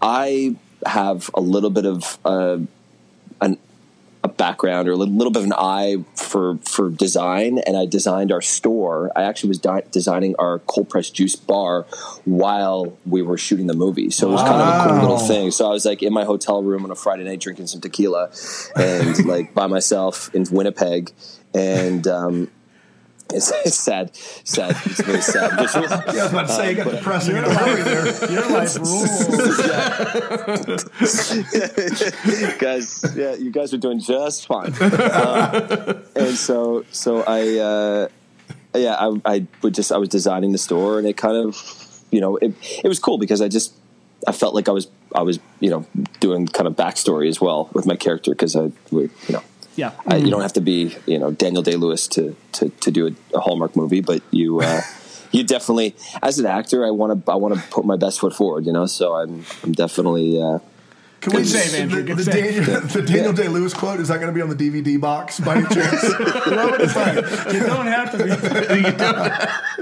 I 0.02 0.56
have 0.84 1.30
a 1.34 1.40
little 1.40 1.70
bit 1.70 1.86
of 1.86 2.18
uh, 2.24 2.58
an 3.40 3.58
a 4.24 4.28
background 4.28 4.88
or 4.88 4.92
a 4.92 4.96
little, 4.96 5.14
little 5.14 5.30
bit 5.30 5.40
of 5.40 5.46
an 5.46 5.52
eye 5.52 6.02
for 6.16 6.56
for 6.64 6.88
design, 6.88 7.58
and 7.58 7.76
I 7.76 7.84
designed 7.84 8.32
our 8.32 8.40
store. 8.40 9.12
I 9.14 9.24
actually 9.24 9.48
was 9.48 9.58
di- 9.58 9.82
designing 9.90 10.34
our 10.38 10.60
cold 10.60 10.88
pressed 10.88 11.14
juice 11.14 11.36
bar 11.36 11.82
while 12.24 12.96
we 13.04 13.20
were 13.20 13.36
shooting 13.36 13.66
the 13.66 13.74
movie, 13.74 14.08
so 14.08 14.30
it 14.30 14.32
was 14.32 14.40
kind 14.40 14.62
of 14.62 14.68
a 14.68 14.88
cool 14.88 15.00
little 15.00 15.18
thing. 15.18 15.50
So 15.50 15.66
I 15.66 15.70
was 15.70 15.84
like 15.84 16.02
in 16.02 16.14
my 16.14 16.24
hotel 16.24 16.62
room 16.62 16.84
on 16.84 16.90
a 16.90 16.94
Friday 16.94 17.24
night 17.24 17.40
drinking 17.40 17.66
some 17.66 17.82
tequila, 17.82 18.30
and 18.74 19.26
like 19.26 19.52
by 19.52 19.66
myself 19.66 20.34
in 20.34 20.46
Winnipeg, 20.50 21.12
and. 21.52 22.08
Um, 22.08 22.50
it's, 23.32 23.50
it's 23.64 23.78
sad, 23.78 24.14
sad. 24.14 24.76
It's 24.84 25.00
very 25.00 25.20
sad. 25.20 25.58
Just 25.58 25.74
Yeah, 26.14 26.20
I 26.20 26.24
was 26.24 26.32
about 26.32 26.46
to 26.46 26.52
say 26.52 26.70
you 26.70 26.76
got 26.76 26.90
depressing 26.90 27.36
in 27.36 27.44
a 27.44 27.54
hurry 27.54 27.82
there. 27.82 28.30
your 28.30 28.50
life 28.50 28.76
rules. 28.76 29.10
guys, 32.58 33.16
yeah, 33.16 33.34
you 33.34 33.50
guys 33.50 33.72
are 33.72 33.78
doing 33.78 33.98
just 34.00 34.46
fine. 34.46 34.74
Um, 34.80 36.02
and 36.16 36.36
so, 36.36 36.84
so 36.92 37.24
I, 37.26 37.58
uh, 37.58 38.08
yeah, 38.74 38.94
I, 38.94 39.20
I 39.24 39.46
would 39.62 39.74
just, 39.74 39.90
I 39.90 39.96
was 39.96 40.10
designing 40.10 40.52
the 40.52 40.58
store, 40.58 40.98
and 40.98 41.06
it 41.08 41.16
kind 41.16 41.36
of, 41.36 41.56
you 42.10 42.20
know, 42.20 42.36
it, 42.36 42.54
it 42.84 42.88
was 42.88 42.98
cool 42.98 43.18
because 43.18 43.40
I 43.40 43.48
just, 43.48 43.72
I 44.28 44.32
felt 44.32 44.54
like 44.54 44.68
I 44.68 44.72
was, 44.72 44.88
I 45.14 45.22
was, 45.22 45.40
you 45.60 45.70
know, 45.70 45.86
doing 46.20 46.46
kind 46.46 46.66
of 46.66 46.76
backstory 46.76 47.28
as 47.28 47.40
well 47.40 47.70
with 47.72 47.86
my 47.86 47.96
character 47.96 48.32
because 48.32 48.54
I, 48.54 48.70
we, 48.90 49.02
you 49.02 49.10
know. 49.30 49.42
Yeah. 49.76 49.92
I, 50.06 50.16
you 50.16 50.30
don't 50.30 50.42
have 50.42 50.52
to 50.54 50.60
be, 50.60 50.96
you 51.06 51.18
know, 51.18 51.30
Daniel 51.30 51.62
Day 51.62 51.76
Lewis 51.76 52.06
to, 52.08 52.36
to, 52.52 52.68
to 52.68 52.90
do 52.90 53.08
a, 53.08 53.36
a 53.36 53.40
Hallmark 53.40 53.76
movie, 53.76 54.00
but 54.00 54.22
you, 54.30 54.60
uh, 54.60 54.82
you 55.32 55.44
definitely, 55.44 55.96
as 56.22 56.38
an 56.38 56.46
actor, 56.46 56.86
I 56.86 56.90
want 56.90 57.26
to, 57.26 57.32
I 57.32 57.36
want 57.36 57.54
to 57.54 57.60
put 57.70 57.84
my 57.84 57.96
best 57.96 58.20
foot 58.20 58.34
forward, 58.34 58.66
you 58.66 58.72
know. 58.72 58.86
So 58.86 59.14
I'm, 59.14 59.44
I'm 59.62 59.72
definitely, 59.72 60.40
uh, 60.40 60.60
Can 61.24 61.32
we 61.32 61.38
Good 61.38 61.48
save, 61.48 61.72
the, 61.72 61.78
Andrew, 61.78 62.02
good 62.02 62.18
the, 62.18 62.24
save. 62.24 62.66
Daniel, 62.66 62.80
the 62.88 63.00
Daniel 63.00 63.32
Day 63.32 63.48
Lewis 63.48 63.72
quote 63.72 63.98
is 63.98 64.08
that 64.08 64.20
going 64.20 64.26
to 64.26 64.34
be 64.34 64.42
on 64.42 64.50
the 64.50 64.54
DVD 64.54 65.00
box 65.00 65.40
by 65.40 65.56
any 65.56 65.66
chance? 65.74 66.00
Throw 66.02 66.74
it 66.74 66.82
aside. 66.82 67.14
You 67.54 67.60
don't 67.60 67.86
have 67.86 68.10
to 68.12 68.18
be. 68.18 68.30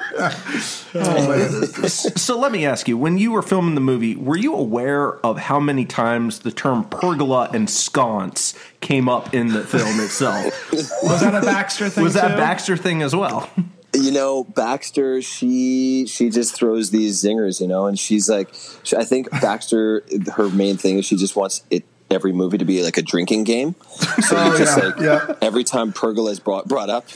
Oh, 0.94 1.28
man. 1.28 1.88
So 1.88 2.38
let 2.38 2.52
me 2.52 2.66
ask 2.66 2.86
you: 2.86 2.98
When 2.98 3.16
you 3.16 3.32
were 3.32 3.40
filming 3.40 3.74
the 3.74 3.80
movie, 3.80 4.14
were 4.14 4.36
you 4.36 4.54
aware 4.54 5.14
of 5.24 5.38
how 5.38 5.58
many 5.58 5.86
times 5.86 6.40
the 6.40 6.52
term 6.52 6.84
pergola 6.84 7.48
and 7.54 7.68
sconce 7.68 8.54
came 8.82 9.08
up 9.08 9.32
in 9.32 9.48
the 9.48 9.64
film 9.64 9.98
itself? 10.00 10.70
Was 11.02 11.22
that 11.22 11.34
a 11.34 11.40
Baxter 11.40 11.88
thing? 11.88 12.04
Was 12.04 12.12
that 12.14 12.32
too? 12.32 12.36
Baxter 12.36 12.76
thing 12.76 13.02
as 13.02 13.16
well? 13.16 13.48
you 13.94 14.10
know 14.10 14.44
baxter 14.44 15.20
she 15.20 16.06
she 16.06 16.30
just 16.30 16.54
throws 16.54 16.90
these 16.90 17.22
zingers 17.22 17.60
you 17.60 17.66
know 17.68 17.86
and 17.86 17.98
she's 17.98 18.28
like 18.28 18.48
she, 18.82 18.96
i 18.96 19.04
think 19.04 19.30
baxter 19.42 20.02
her 20.34 20.48
main 20.50 20.76
thing 20.76 20.98
is 20.98 21.04
she 21.04 21.16
just 21.16 21.36
wants 21.36 21.62
it 21.70 21.84
every 22.10 22.32
movie 22.32 22.58
to 22.58 22.64
be 22.64 22.82
like 22.82 22.96
a 22.96 23.02
drinking 23.02 23.44
game 23.44 23.74
so 24.22 24.36
Oh, 24.38 24.56
just 24.58 24.78
yeah, 24.78 24.84
like 24.84 24.98
yeah. 25.00 25.34
every 25.42 25.64
time 25.64 25.92
pergola 25.92 26.30
is 26.30 26.40
brought 26.40 26.66
brought 26.68 26.88
up 26.90 27.06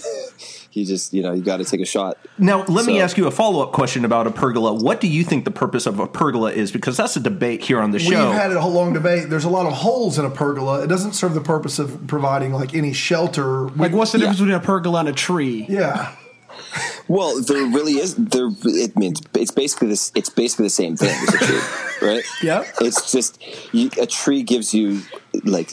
you 0.72 0.84
just 0.84 1.14
you 1.14 1.22
know 1.22 1.32
you 1.32 1.42
got 1.42 1.56
to 1.58 1.64
take 1.64 1.80
a 1.80 1.86
shot 1.86 2.18
Now, 2.38 2.64
let 2.66 2.84
me 2.84 3.00
ask 3.00 3.16
you 3.16 3.26
a 3.26 3.30
follow 3.30 3.62
up 3.62 3.72
question 3.72 4.04
about 4.04 4.26
a 4.26 4.30
pergola. 4.30 4.74
What 4.74 5.00
do 5.00 5.08
you 5.08 5.24
think 5.24 5.46
the 5.46 5.50
purpose 5.50 5.86
of 5.86 5.98
a 6.00 6.06
pergola 6.06 6.52
is? 6.52 6.70
Because 6.70 6.98
that's 6.98 7.16
a 7.16 7.20
debate 7.20 7.62
here 7.64 7.80
on 7.80 7.92
the 7.92 7.98
show. 7.98 8.10
We've 8.28 8.36
had 8.38 8.52
a 8.52 8.60
whole 8.60 8.72
long 8.72 8.92
debate. 8.92 9.30
There's 9.30 9.44
a 9.46 9.48
lot 9.48 9.64
of 9.64 9.72
holes 9.72 10.18
in 10.18 10.26
a 10.26 10.30
pergola. 10.30 10.82
It 10.82 10.88
doesn't 10.88 11.12
serve 11.14 11.32
the 11.32 11.40
purpose 11.40 11.78
of 11.78 12.06
providing 12.08 12.52
like 12.52 12.74
any 12.74 12.92
shelter. 12.92 13.68
Like, 13.70 13.92
what's 13.92 14.12
the 14.12 14.18
Yeah. 14.18 14.24
difference 14.24 14.40
between 14.40 14.54
a 14.54 14.60
pergola 14.60 15.00
and 15.00 15.08
a 15.08 15.12
tree? 15.14 15.64
yeah. 15.66 16.12
Well, 17.08 17.40
there 17.42 17.64
really 17.66 17.94
is. 17.94 18.14
There, 18.16 18.48
it 18.64 18.96
means 18.96 19.22
it's 19.34 19.50
basically 19.50 19.88
this. 19.88 20.12
It's 20.14 20.28
basically 20.30 20.66
the 20.66 20.70
same 20.70 20.96
thing 20.96 21.10
as 21.28 21.34
a 21.34 21.38
tree, 21.38 21.60
right? 22.02 22.24
Yep. 22.42 22.66
It's 22.80 23.12
just 23.12 23.40
you, 23.74 23.90
a 24.00 24.06
tree 24.06 24.42
gives 24.42 24.74
you 24.74 25.02
like 25.44 25.72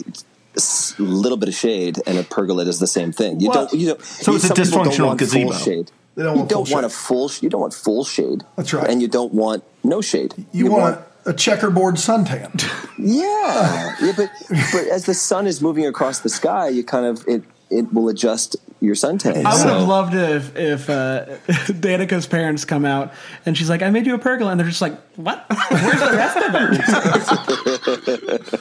a 0.55 0.61
little 1.01 1.37
bit 1.37 1.49
of 1.49 1.55
shade, 1.55 1.99
and 2.05 2.17
a 2.17 2.23
pergola 2.23 2.65
does 2.65 2.79
the 2.79 2.87
same 2.87 3.11
thing. 3.11 3.39
You 3.39 3.49
Well, 3.49 3.67
don't. 3.67 3.79
You 3.79 3.87
don't. 3.89 4.03
so 4.03 4.35
it's 4.35 4.43
a 4.43 4.47
some 4.47 4.55
don't 4.55 4.65
dysfunctional 4.87 4.95
full 5.07 5.15
gazebo. 5.15 5.53
shade. 5.53 5.91
They 6.15 6.21
don't 6.23 6.33
you 6.33 6.39
want 6.41 6.49
don't 6.49 6.67
full 6.67 6.73
want 6.75 6.85
a 6.85 6.89
full. 6.89 7.31
You 7.41 7.49
don't 7.49 7.61
want 7.61 7.73
full 7.73 8.03
shade. 8.03 8.43
That's 8.55 8.71
right. 8.73 8.87
And 8.89 9.01
you 9.01 9.07
don't 9.07 9.33
want 9.33 9.63
no 9.83 10.01
shade. 10.01 10.33
You, 10.51 10.69
want, 10.71 10.99
a 11.25 11.33
checkerboard 11.33 11.95
suntan. 11.95 12.49
Yeah, 13.05 13.95
yeah, 14.01 14.13
but 14.15 14.29
but 14.71 14.87
as 14.87 15.05
the 15.07 15.13
sun 15.15 15.45
is 15.47 15.61
moving 15.61 15.85
across 15.85 16.19
the 16.19 16.29
sky, 16.29 16.69
you 16.69 16.83
kind 16.83 17.05
of 17.05 17.27
it 17.27 17.43
it 17.69 17.91
will 17.91 18.07
adjust 18.07 18.55
your 18.83 18.95
suntan. 18.95 19.45
I 19.45 19.53
would 19.53 19.61
So- 19.61 19.79
have 19.79 19.87
loved 19.87 20.13
it 20.13 20.29
if, 20.29 20.55
if 20.57 20.89
uh, 20.89 21.25
Danica's 21.79 22.27
parents 22.27 22.65
come 22.65 22.83
out 22.85 23.13
and 23.45 23.57
she's 23.57 23.69
like, 23.69 23.81
"I 23.81 23.89
made 23.89 24.05
you 24.05 24.13
a 24.15 24.19
pergola," 24.19 24.51
and 24.51 24.59
they're 24.59 24.67
just 24.67 24.81
like, 24.81 24.99
"What? 25.15 25.45
Where's 25.69 25.99
the 25.99 26.11
rest 26.17 26.37
of 26.37 26.55
it?" 26.55 26.81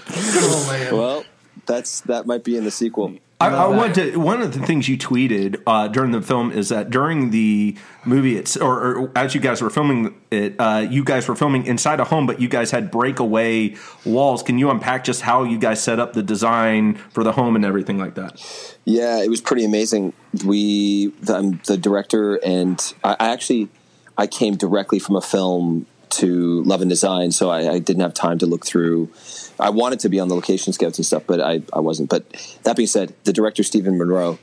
oh 0.37 0.67
man. 0.71 0.97
Well, 0.97 1.25
that's 1.67 2.01
that 2.03 2.27
might 2.27 2.45
be 2.45 2.57
in 2.57 2.65
the 2.65 2.71
sequel. 2.71 3.15
I, 3.43 3.65
I 3.65 3.67
want 3.69 3.95
to. 3.97 4.17
One 4.17 4.41
of 4.41 4.53
the 4.53 4.65
things 4.65 4.89
you 4.89 4.97
tweeted 4.97 5.63
uh, 5.67 5.89
during 5.89 6.13
the 6.13 6.23
film 6.23 6.53
is 6.53 6.69
that 6.69 6.91
during 6.91 7.31
the 7.31 7.77
movie, 8.05 8.37
it's 8.37 8.57
or, 8.57 8.97
or 8.97 9.13
as 9.17 9.35
you 9.35 9.41
guys 9.41 9.61
were 9.61 9.71
filming 9.71 10.15
it, 10.31 10.55
uh, 10.59 10.87
you 10.89 11.05
guys 11.05 11.29
were 11.29 11.35
filming 11.35 11.67
inside 11.67 12.01
a 12.01 12.05
home, 12.05 12.27
but 12.27 12.41
you 12.41 12.49
guys 12.49 12.71
had 12.71 12.91
breakaway 12.91 13.77
walls. 14.05 14.43
Can 14.43 14.59
you 14.59 14.71
unpack 14.71 15.05
just 15.05 15.23
how 15.23 15.45
you 15.45 15.59
guys 15.59 15.83
set 15.83 15.99
up 15.99 16.13
the 16.13 16.23
design 16.23 16.95
for 16.95 17.25
the 17.25 17.33
home 17.33 17.57
and 17.57 17.65
everything 17.65 17.99
like 17.99 18.15
that? 18.15 18.77
Yeah, 18.85 19.23
it 19.23 19.29
was 19.29 19.41
pretty 19.41 19.65
amazing. 19.65 20.13
We, 20.45 21.09
the, 21.21 21.37
um, 21.37 21.61
the 21.67 21.77
director, 21.77 22.37
and 22.45 22.81
I, 23.05 23.17
I 23.19 23.33
actually, 23.33 23.69
I 24.19 24.27
came 24.27 24.57
directly 24.57 24.99
from 24.99 25.17
a 25.17 25.21
film 25.21 25.87
to 26.11 26.63
Love 26.65 26.83
in 26.83 26.89
Design, 26.89 27.31
so 27.33 27.51
I, 27.51 27.73
I 27.73 27.79
didn't 27.79 28.03
have 28.03 28.15
time 28.15 28.39
to 28.39 28.47
look 28.47 28.67
through. 28.67 29.11
I 29.63 29.71
wanted 29.71 30.01
to 30.01 30.09
be 30.09 30.19
on 30.19 30.29
the 30.29 30.35
location 30.35 30.73
scouts 30.73 30.99
and 30.99 31.07
stuff, 31.07 31.23
but 31.27 31.41
I, 31.41 31.63
I 31.73 31.79
wasn't. 31.79 32.11
But 32.11 32.25
that 32.65 32.77
being 32.77 32.89
said, 32.89 33.15
the 33.25 33.33
director 33.33 33.63
Steven 33.63 33.97
Monroe, 33.97 34.39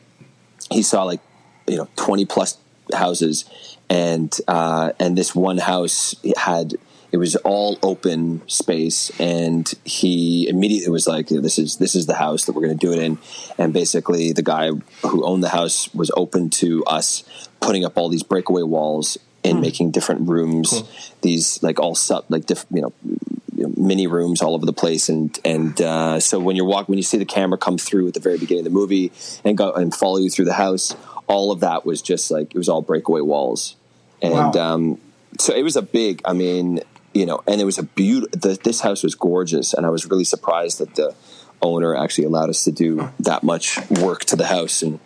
he 0.71 0.81
saw 0.81 1.03
like 1.03 1.19
you 1.67 1.77
know 1.77 1.89
twenty 1.97 2.25
plus 2.25 2.57
houses, 2.93 3.77
and 3.89 4.35
uh, 4.47 4.93
and 4.97 5.17
this 5.17 5.35
one 5.35 5.57
house 5.57 6.15
had 6.37 6.75
it 7.11 7.17
was 7.17 7.35
all 7.37 7.77
open 7.83 8.47
space, 8.47 9.11
and 9.19 9.71
he 9.83 10.47
immediately 10.47 10.89
was 10.89 11.05
like, 11.05 11.27
"This 11.27 11.59
is 11.59 11.77
this 11.77 11.95
is 11.95 12.05
the 12.05 12.15
house 12.15 12.45
that 12.45 12.53
we're 12.53 12.65
going 12.65 12.77
to 12.77 12.87
do 12.87 12.93
it 12.93 12.99
in." 12.99 13.17
And 13.57 13.73
basically, 13.73 14.31
the 14.31 14.41
guy 14.41 14.71
who 15.05 15.25
owned 15.25 15.43
the 15.43 15.49
house 15.49 15.93
was 15.93 16.11
open 16.15 16.49
to 16.51 16.83
us 16.85 17.23
putting 17.59 17.83
up 17.83 17.97
all 17.97 18.07
these 18.07 18.23
breakaway 18.23 18.63
walls 18.63 19.17
and 19.43 19.59
making 19.59 19.91
different 19.91 20.29
rooms, 20.29 20.83
these 21.21 21.61
like 21.61 21.79
all 21.79 21.95
sub 21.95 22.25
like 22.29 22.45
diff, 22.45 22.65
you 22.71 22.81
know 22.81 22.93
you 23.03 23.11
know, 23.11 23.33
mini 23.77 24.07
rooms 24.07 24.41
all 24.41 24.53
over 24.55 24.65
the 24.65 24.73
place 24.73 25.09
and 25.09 25.39
and 25.45 25.81
uh, 25.81 26.19
so 26.19 26.39
when 26.39 26.55
you're 26.55 26.65
walking 26.65 26.91
when 26.93 26.97
you 26.97 27.03
see 27.03 27.17
the 27.17 27.25
camera 27.25 27.57
come 27.57 27.77
through 27.77 28.07
at 28.07 28.13
the 28.13 28.19
very 28.19 28.37
beginning 28.37 28.65
of 28.65 28.71
the 28.71 28.77
movie 28.79 29.11
and 29.43 29.57
go 29.57 29.71
and 29.73 29.93
follow 29.95 30.17
you 30.17 30.29
through 30.29 30.45
the 30.45 30.53
house 30.53 30.95
all 31.27 31.51
of 31.51 31.59
that 31.61 31.85
was 31.85 32.01
just 32.01 32.31
like 32.31 32.53
it 32.53 32.57
was 32.57 32.69
all 32.69 32.81
breakaway 32.81 33.21
walls 33.21 33.75
and 34.21 34.33
Wow. 34.33 34.51
um, 34.51 34.97
so 35.39 35.53
it 35.53 35.63
was 35.63 35.75
a 35.75 35.81
big 35.81 36.21
i 36.25 36.33
mean 36.33 36.79
you 37.13 37.25
know 37.25 37.41
and 37.47 37.59
it 37.61 37.65
was 37.65 37.77
a 37.77 37.83
beautiful 37.83 38.55
this 38.63 38.81
house 38.81 39.03
was 39.03 39.15
gorgeous 39.15 39.73
and 39.73 39.85
i 39.85 39.89
was 39.89 40.05
really 40.05 40.23
surprised 40.25 40.79
that 40.79 40.95
the 40.95 41.13
owner 41.61 41.95
actually 41.95 42.23
allowed 42.25 42.49
us 42.49 42.63
to 42.63 42.71
do 42.71 43.09
that 43.19 43.43
much 43.43 43.77
work 43.89 44.23
to 44.25 44.35
the 44.35 44.45
house 44.47 44.81
and 44.81 44.99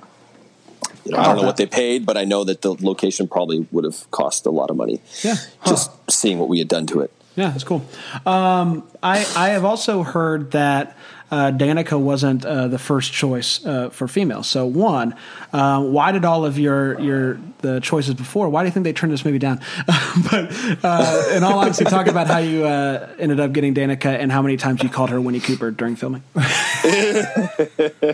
you 1.05 1.11
know, 1.11 1.17
I 1.17 1.23
don't 1.25 1.35
know 1.37 1.43
what 1.43 1.57
they 1.57 1.65
paid, 1.65 2.05
but 2.05 2.15
I 2.15 2.23
know 2.23 2.45
that 2.45 2.61
the 2.61 2.75
location 2.75 3.27
probably 3.27 3.67
would 3.71 3.83
have 3.83 4.09
cost 4.11 4.45
a 4.45 4.49
lot 4.51 4.69
of 4.69 4.77
money. 4.77 5.01
Yeah. 5.21 5.35
Just 5.67 5.91
seeing 6.09 6.39
what 6.39 6.47
we 6.47 6.59
had 6.59 6.69
done 6.69 6.85
to 6.87 7.01
it. 7.01 7.11
Yeah, 7.35 7.49
that's 7.49 7.63
cool. 7.63 7.83
Um, 8.25 8.83
I 9.01 9.25
I 9.35 9.49
have 9.49 9.65
also 9.65 10.03
heard 10.03 10.51
that 10.51 10.95
uh, 11.31 11.51
Danica 11.51 11.99
wasn't 11.99 12.45
uh, 12.45 12.67
the 12.67 12.77
first 12.77 13.11
choice 13.11 13.65
uh, 13.65 13.89
for 13.89 14.07
female. 14.07 14.43
So 14.43 14.67
one, 14.67 15.15
uh, 15.51 15.81
why 15.81 16.11
did 16.11 16.25
all 16.25 16.45
of 16.45 16.59
your 16.59 16.99
your 16.99 17.39
the 17.61 17.79
choices 17.79 18.13
before? 18.13 18.49
Why 18.49 18.61
do 18.61 18.67
you 18.67 18.71
think 18.71 18.83
they 18.83 18.93
turned 18.93 19.11
this 19.13 19.25
movie 19.25 19.39
down? 19.39 19.59
but 20.31 20.51
uh, 20.83 21.31
in 21.33 21.43
all 21.43 21.57
honesty, 21.57 21.85
talk 21.85 22.05
about 22.05 22.27
how 22.27 22.37
you 22.37 22.65
uh, 22.65 23.09
ended 23.17 23.39
up 23.39 23.51
getting 23.51 23.73
Danica 23.73 24.05
and 24.05 24.31
how 24.31 24.43
many 24.43 24.57
times 24.57 24.83
you 24.83 24.89
called 24.89 25.09
her 25.09 25.19
Winnie 25.19 25.39
Cooper 25.39 25.71
during 25.71 25.95
filming. 25.95 26.21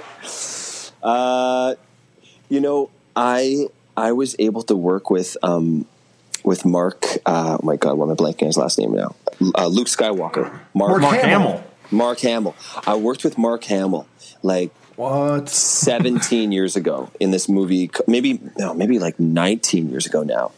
You 2.50 2.60
know, 2.60 2.90
I 3.16 3.68
I 3.96 4.12
was 4.12 4.36
able 4.40 4.64
to 4.64 4.76
work 4.76 5.10
with 5.10 5.38
um, 5.44 5.86
with 6.44 6.66
Mark. 6.66 7.06
Uh, 7.26 7.58
oh 7.62 7.66
my 7.66 7.76
God, 7.76 7.98
what 7.98 8.06
am 8.06 8.12
I 8.12 8.16
blanking 8.16 8.48
his 8.48 8.58
last 8.58 8.78
name 8.80 8.94
now? 8.94 9.16
Uh, 9.56 9.68
Luke 9.68 9.88
Skywalker. 9.88 10.52
Mark, 10.74 10.92
Mark 10.92 11.02
Mark 11.02 11.16
Hamill. 11.22 11.48
Hamill. 11.52 11.64
Mark 11.92 12.20
Hamill. 12.20 12.56
I 12.86 12.96
worked 12.96 13.24
with 13.24 13.38
Mark 13.38 13.64
Hamill 13.66 14.08
like 14.44 14.72
What? 14.96 15.50
17 15.50 16.52
years 16.52 16.76
ago 16.76 17.10
in 17.20 17.32
this 17.32 17.48
movie, 17.50 17.90
maybe 18.08 18.40
no, 18.58 18.74
maybe 18.74 19.00
like 19.00 19.20
19 19.20 19.90
years 19.90 20.06
ago 20.06 20.24
now, 20.24 20.52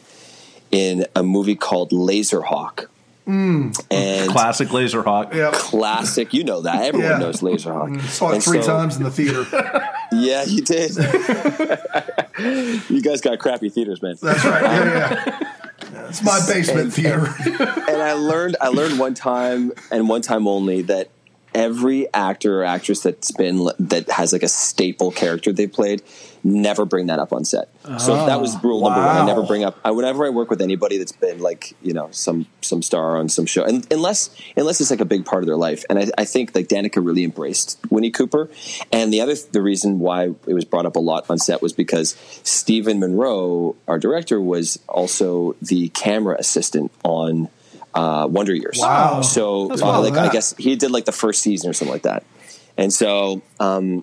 in 0.70 1.06
a 1.16 1.22
movie 1.22 1.56
called 1.56 1.90
Laserhawk. 1.90 2.86
And 3.24 3.72
Classic 4.30 4.68
Laserhawk. 4.68 5.32
Yeah. 5.32 5.52
classic, 5.54 6.34
you 6.34 6.42
know 6.44 6.62
that 6.62 6.82
everyone 6.82 7.10
Yeah. 7.12 7.18
knows 7.18 7.40
Laserhawk. 7.40 8.00
Saw 8.08 8.30
it 8.30 8.34
And 8.34 8.44
three 8.44 8.60
so- 8.62 8.66
times 8.76 8.96
in 8.96 9.04
the 9.04 9.10
theater. 9.10 9.46
Yeah, 10.14 10.44
you 10.44 10.60
did. 10.60 10.94
you 12.90 13.00
guys 13.00 13.22
got 13.22 13.38
crappy 13.38 13.70
theaters, 13.70 14.02
man. 14.02 14.16
That's 14.20 14.44
right. 14.44 14.62
Yeah, 14.62 15.24
yeah. 15.40 15.52
It's 16.08 16.22
my 16.22 16.40
basement 16.46 16.92
theater. 16.92 17.34
and 17.46 18.02
I 18.02 18.12
learned 18.12 18.56
I 18.60 18.68
learned 18.68 18.98
one 18.98 19.14
time 19.14 19.72
and 19.90 20.08
one 20.08 20.22
time 20.22 20.46
only 20.46 20.82
that 20.82 21.08
every 21.54 22.12
actor 22.12 22.60
or 22.60 22.64
actress 22.64 23.02
that's 23.02 23.30
been 23.32 23.68
that 23.78 24.10
has 24.10 24.32
like 24.32 24.42
a 24.42 24.48
staple 24.48 25.10
character 25.10 25.52
they 25.52 25.66
played 25.66 26.02
never 26.44 26.84
bring 26.84 27.06
that 27.06 27.18
up 27.18 27.32
on 27.32 27.44
set. 27.44 27.68
so 27.98 28.14
ah, 28.14 28.26
that 28.26 28.40
was 28.40 28.62
rule 28.62 28.80
number 28.80 29.00
one. 29.00 29.16
I 29.16 29.24
never 29.24 29.42
bring 29.42 29.64
up. 29.64 29.78
I 29.84 29.90
whenever 29.92 30.26
I 30.26 30.30
work 30.30 30.50
with 30.50 30.60
anybody 30.60 30.98
that's 30.98 31.12
been 31.12 31.40
like 31.40 31.74
you 31.82 31.92
know 31.92 32.08
some 32.10 32.46
some 32.60 32.82
star 32.82 33.16
on 33.16 33.28
some 33.28 33.46
show, 33.46 33.64
and 33.64 33.86
unless 33.92 34.30
unless 34.56 34.80
it's 34.80 34.90
like 34.90 35.00
a 35.00 35.06
big 35.06 35.24
part 35.24 35.42
of 35.42 35.46
their 35.46 35.56
life. 35.56 35.84
And 35.88 35.98
I, 35.98 36.10
I 36.18 36.24
think 36.24 36.54
like 36.54 36.68
Danica 36.68 37.04
really 37.04 37.24
embraced 37.24 37.78
Winnie 37.90 38.10
Cooper. 38.10 38.50
And 38.90 39.12
the 39.12 39.20
other 39.20 39.34
the 39.34 39.62
reason 39.62 39.98
why 39.98 40.24
it 40.46 40.54
was 40.54 40.64
brought 40.64 40.86
up 40.86 40.96
a 40.96 41.00
lot 41.00 41.28
on 41.30 41.38
set 41.38 41.62
was 41.62 41.72
because 41.72 42.16
Steven 42.42 42.98
Monroe, 42.98 43.76
our 43.88 43.98
director, 43.98 44.40
was 44.40 44.78
also 44.88 45.54
the 45.62 45.88
camera 45.90 46.36
assistant 46.38 46.90
on 47.04 47.48
uh, 47.94 48.26
Wonder 48.30 48.54
Years. 48.54 48.78
Wow. 48.78 49.22
So 49.22 49.70
uh, 49.70 50.00
like 50.00 50.14
I 50.14 50.30
guess 50.30 50.54
he 50.56 50.76
did 50.76 50.90
like 50.90 51.04
the 51.04 51.12
first 51.12 51.42
season 51.42 51.70
or 51.70 51.72
something 51.72 51.92
like 51.92 52.02
that. 52.02 52.24
And 52.76 52.92
so, 52.92 53.42
um, 53.60 54.02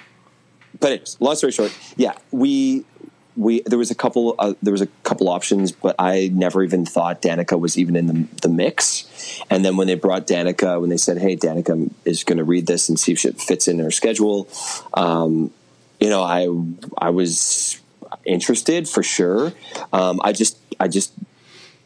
but 0.80 0.92
anyways, 0.92 1.18
long 1.20 1.36
story 1.36 1.52
short, 1.52 1.76
yeah, 1.98 2.14
we 2.32 2.86
we 3.36 3.62
there 3.62 3.80
was 3.80 3.90
a 3.90 3.96
couple 3.96 4.36
uh, 4.38 4.54
there 4.62 4.72
was 4.72 4.82
a 4.82 4.88
couple 5.04 5.30
options, 5.30 5.72
but 5.72 5.96
I 5.98 6.30
never 6.34 6.62
even 6.64 6.86
thought 6.86 7.22
Danica 7.22 7.60
was 7.60 7.78
even 7.78 7.96
in 7.96 8.08
the, 8.08 8.28
the 8.42 8.50
mix. 8.50 9.42
And 9.50 9.64
then 9.64 9.78
when 9.78 9.88
they 9.88 9.96
brought 9.96 10.28
Danica, 10.28 10.80
when 10.80 10.90
they 10.90 10.98
said, 10.98 11.18
"Hey, 11.18 11.36
Danica 11.36 11.90
is 12.06 12.24
going 12.24 12.38
to 12.38 12.44
read 12.44 12.68
this 12.68 12.90
and 12.90 13.00
see 13.00 13.14
if 13.14 13.26
it 13.26 13.40
fits 13.40 13.68
in 13.68 13.80
her 13.80 13.92
schedule," 13.92 14.48
um, 14.94 15.52
you 16.00 16.10
know, 16.10 16.22
I 16.22 16.48
I 16.98 17.10
was 17.10 17.80
interested 18.26 18.88
for 18.88 19.04
sure. 19.04 19.54
Um, 19.94 20.20
I 20.24 20.34
just 20.34 20.58
I 20.80 20.88
just 20.88 21.14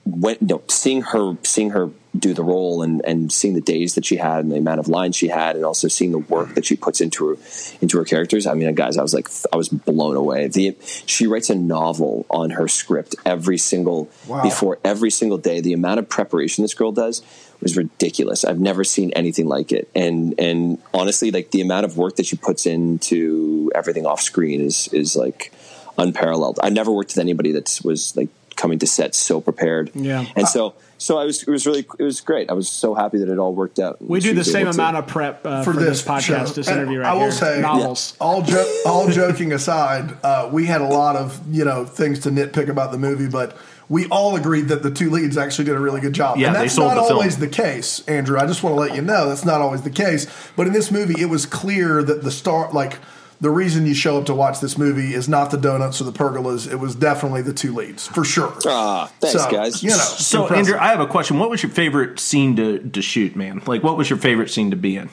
went 0.06 0.42
you 0.42 0.48
know, 0.48 0.62
seeing 0.68 1.02
her 1.02 1.38
seeing 1.44 1.70
her 1.72 1.90
do 2.18 2.34
the 2.34 2.44
role 2.44 2.84
and 2.84 3.04
and 3.06 3.32
seeing 3.32 3.54
the 3.56 3.62
days 3.62 3.96
that 3.96 4.06
she 4.06 4.18
had 4.18 4.44
and 4.44 4.52
the 4.52 4.58
amount 4.58 4.80
of 4.80 4.88
lines 4.88 5.16
she 5.16 5.30
had 5.30 5.56
and 5.56 5.66
also 5.66 5.88
seeing 5.88 6.12
the 6.12 6.20
work 6.20 6.54
that 6.56 6.66
she 6.66 6.76
puts 6.76 7.02
into 7.02 7.30
her 7.30 7.38
into 7.82 7.98
her 7.98 8.04
characters. 8.06 8.46
I 8.46 8.54
mean 8.54 8.74
guys 8.76 8.98
i 8.98 9.02
was 9.02 9.14
like 9.14 9.30
i 9.52 9.56
was 9.56 9.70
blown 9.70 10.16
away. 10.16 10.48
The 10.48 10.78
she 11.06 11.26
writes 11.26 11.50
a 11.50 11.56
novel 11.56 12.26
on 12.30 12.52
her 12.52 12.68
script 12.68 13.16
every 13.26 13.58
single 13.58 14.10
Wow. 14.28 14.44
before 14.44 14.78
every 14.84 15.10
single 15.10 15.38
day. 15.38 15.62
The 15.62 15.74
amount 15.74 16.00
of 16.00 16.10
preparation 16.10 16.64
this 16.64 16.74
girl 16.74 16.92
does 16.92 17.22
was 17.62 17.78
ridiculous. 17.78 18.44
I've 18.44 18.60
never 18.60 18.84
seen 18.84 19.12
anything 19.16 19.48
like 19.48 19.72
it. 19.72 19.90
And 19.96 20.36
and 20.38 20.80
honestly 20.94 21.32
like 21.32 21.52
the 21.52 21.62
amount 21.62 21.86
of 21.86 21.98
work 21.98 22.18
that 22.18 22.26
she 22.26 22.36
puts 22.36 22.66
into 22.66 23.72
everything 23.74 24.06
off 24.06 24.22
screen 24.22 24.60
is 24.62 24.88
is 24.92 25.16
like 25.16 25.52
unparalleled. 25.98 26.60
I 26.62 26.70
never 26.70 26.92
worked 26.92 27.12
with 27.12 27.20
anybody 27.20 27.52
that 27.54 27.80
was 27.84 28.16
like 28.18 28.30
coming 28.56 28.80
to 28.80 28.88
set 28.88 29.16
so 29.16 29.42
prepared 29.42 29.92
Yeah. 29.94 30.26
and 30.36 30.48
so 30.48 30.74
so 30.98 31.18
i 31.18 31.26
was 31.26 31.44
it 31.44 31.50
was 31.50 31.66
really 31.66 31.86
it 32.00 32.04
was 32.04 32.22
great 32.22 32.50
i 32.50 32.54
was 32.54 32.70
so 32.70 32.94
happy 32.94 33.18
that 33.18 33.30
it 33.30 33.38
all 33.40 33.54
worked 33.54 33.80
out 33.80 34.02
We 34.02 34.20
do 34.20 34.34
the 34.34 34.44
same 34.44 34.64
able 34.64 34.74
to- 34.74 34.78
amount 34.80 34.98
of 34.98 35.08
prep 35.08 35.46
uh, 35.46 35.64
for, 35.64 35.74
for 35.74 35.80
this, 35.80 36.02
this, 36.02 36.04
podcast, 36.04 36.22
show. 36.48 36.54
this 36.54 36.68
And 36.68 36.78
interview 36.78 37.00
right 37.00 37.10
I 37.10 37.14
will 37.14 37.22
here. 37.24 37.32
say, 37.32 37.62
novels. 37.62 38.16
all 38.22 38.42
jo- 38.42 38.82
all 38.86 39.10
joking 39.10 39.52
aside, 39.54 40.18
uh, 40.24 40.50
we 40.52 40.66
had 40.66 40.82
a 40.82 40.88
lot 40.88 41.16
of 41.16 41.42
you 41.52 41.66
know 41.66 41.86
things 41.86 42.20
to 42.20 42.30
nitpick 42.30 42.70
about 42.70 42.92
the 42.92 42.98
movie, 42.98 43.28
but 43.28 43.58
we 43.90 44.08
all 44.08 44.36
agreed 44.38 44.70
that 44.70 44.82
the 44.82 44.90
two 44.92 45.10
leads 45.10 45.38
actually 45.38 45.66
did 45.66 45.76
a 45.76 45.80
really 45.80 46.00
good 46.00 46.14
job. 46.14 46.38
Yeah, 46.38 46.48
and 46.48 46.56
they 46.56 46.60
that's 46.62 46.76
sold 46.76 46.90
not 46.90 47.02
the 47.02 47.08
film. 47.08 47.18
always 47.20 47.38
the 47.38 47.50
case, 47.50 48.00
Andrew. 48.08 48.40
I 48.40 48.46
just 48.48 48.64
want 48.64 48.76
to 48.76 48.80
let 48.80 48.96
you 48.96 49.02
know 49.02 49.28
that's 49.28 49.44
not 49.46 49.60
always 49.62 49.82
the 49.82 49.90
case. 49.90 50.26
But 50.56 50.68
in 50.68 50.74
this 50.74 50.90
movie, 50.90 51.20
it 51.22 51.26
was 51.30 51.46
clear 51.46 52.02
that 52.04 52.24
the 52.24 52.32
star 52.32 52.72
like. 52.72 52.98
The 53.44 53.52
reason 53.52 53.86
you 53.86 53.94
show 53.94 54.18
up 54.18 54.26
to 54.28 54.34
watch 54.34 54.62
this 54.62 54.78
movie 54.78 55.14
is 55.14 55.28
not 55.28 55.52
the 55.52 55.58
donuts 55.58 56.00
or 56.00 56.06
the 56.06 56.14
pergolas. 56.14 56.72
It 56.72 56.78
was 56.78 56.96
definitely 56.96 57.42
the 57.42 57.52
two 57.52 57.76
leads 57.76 58.08
for 58.08 58.24
sure. 58.24 58.54
Ah, 58.66 59.12
thanks, 59.20 59.44
So, 59.44 59.52
guys. 59.52 59.84
You 59.84 59.90
know, 59.90 59.98
So, 59.98 60.44
impressive. 60.44 60.58
Andrew, 60.76 60.78
I 60.82 60.88
have 60.88 61.02
a 61.02 61.08
question. 61.08 61.40
What 61.40 61.50
was 61.50 61.62
your 61.62 61.70
favorite 61.70 62.22
scene 62.22 62.56
to, 62.56 62.80
to 62.80 63.02
shoot, 63.02 63.36
man? 63.36 63.62
Like, 63.66 63.84
what 63.84 63.98
was 63.98 64.10
your 64.10 64.18
favorite 64.18 64.50
scene 64.50 64.72
to 64.72 64.78
be 64.78 64.96
in? 64.96 65.10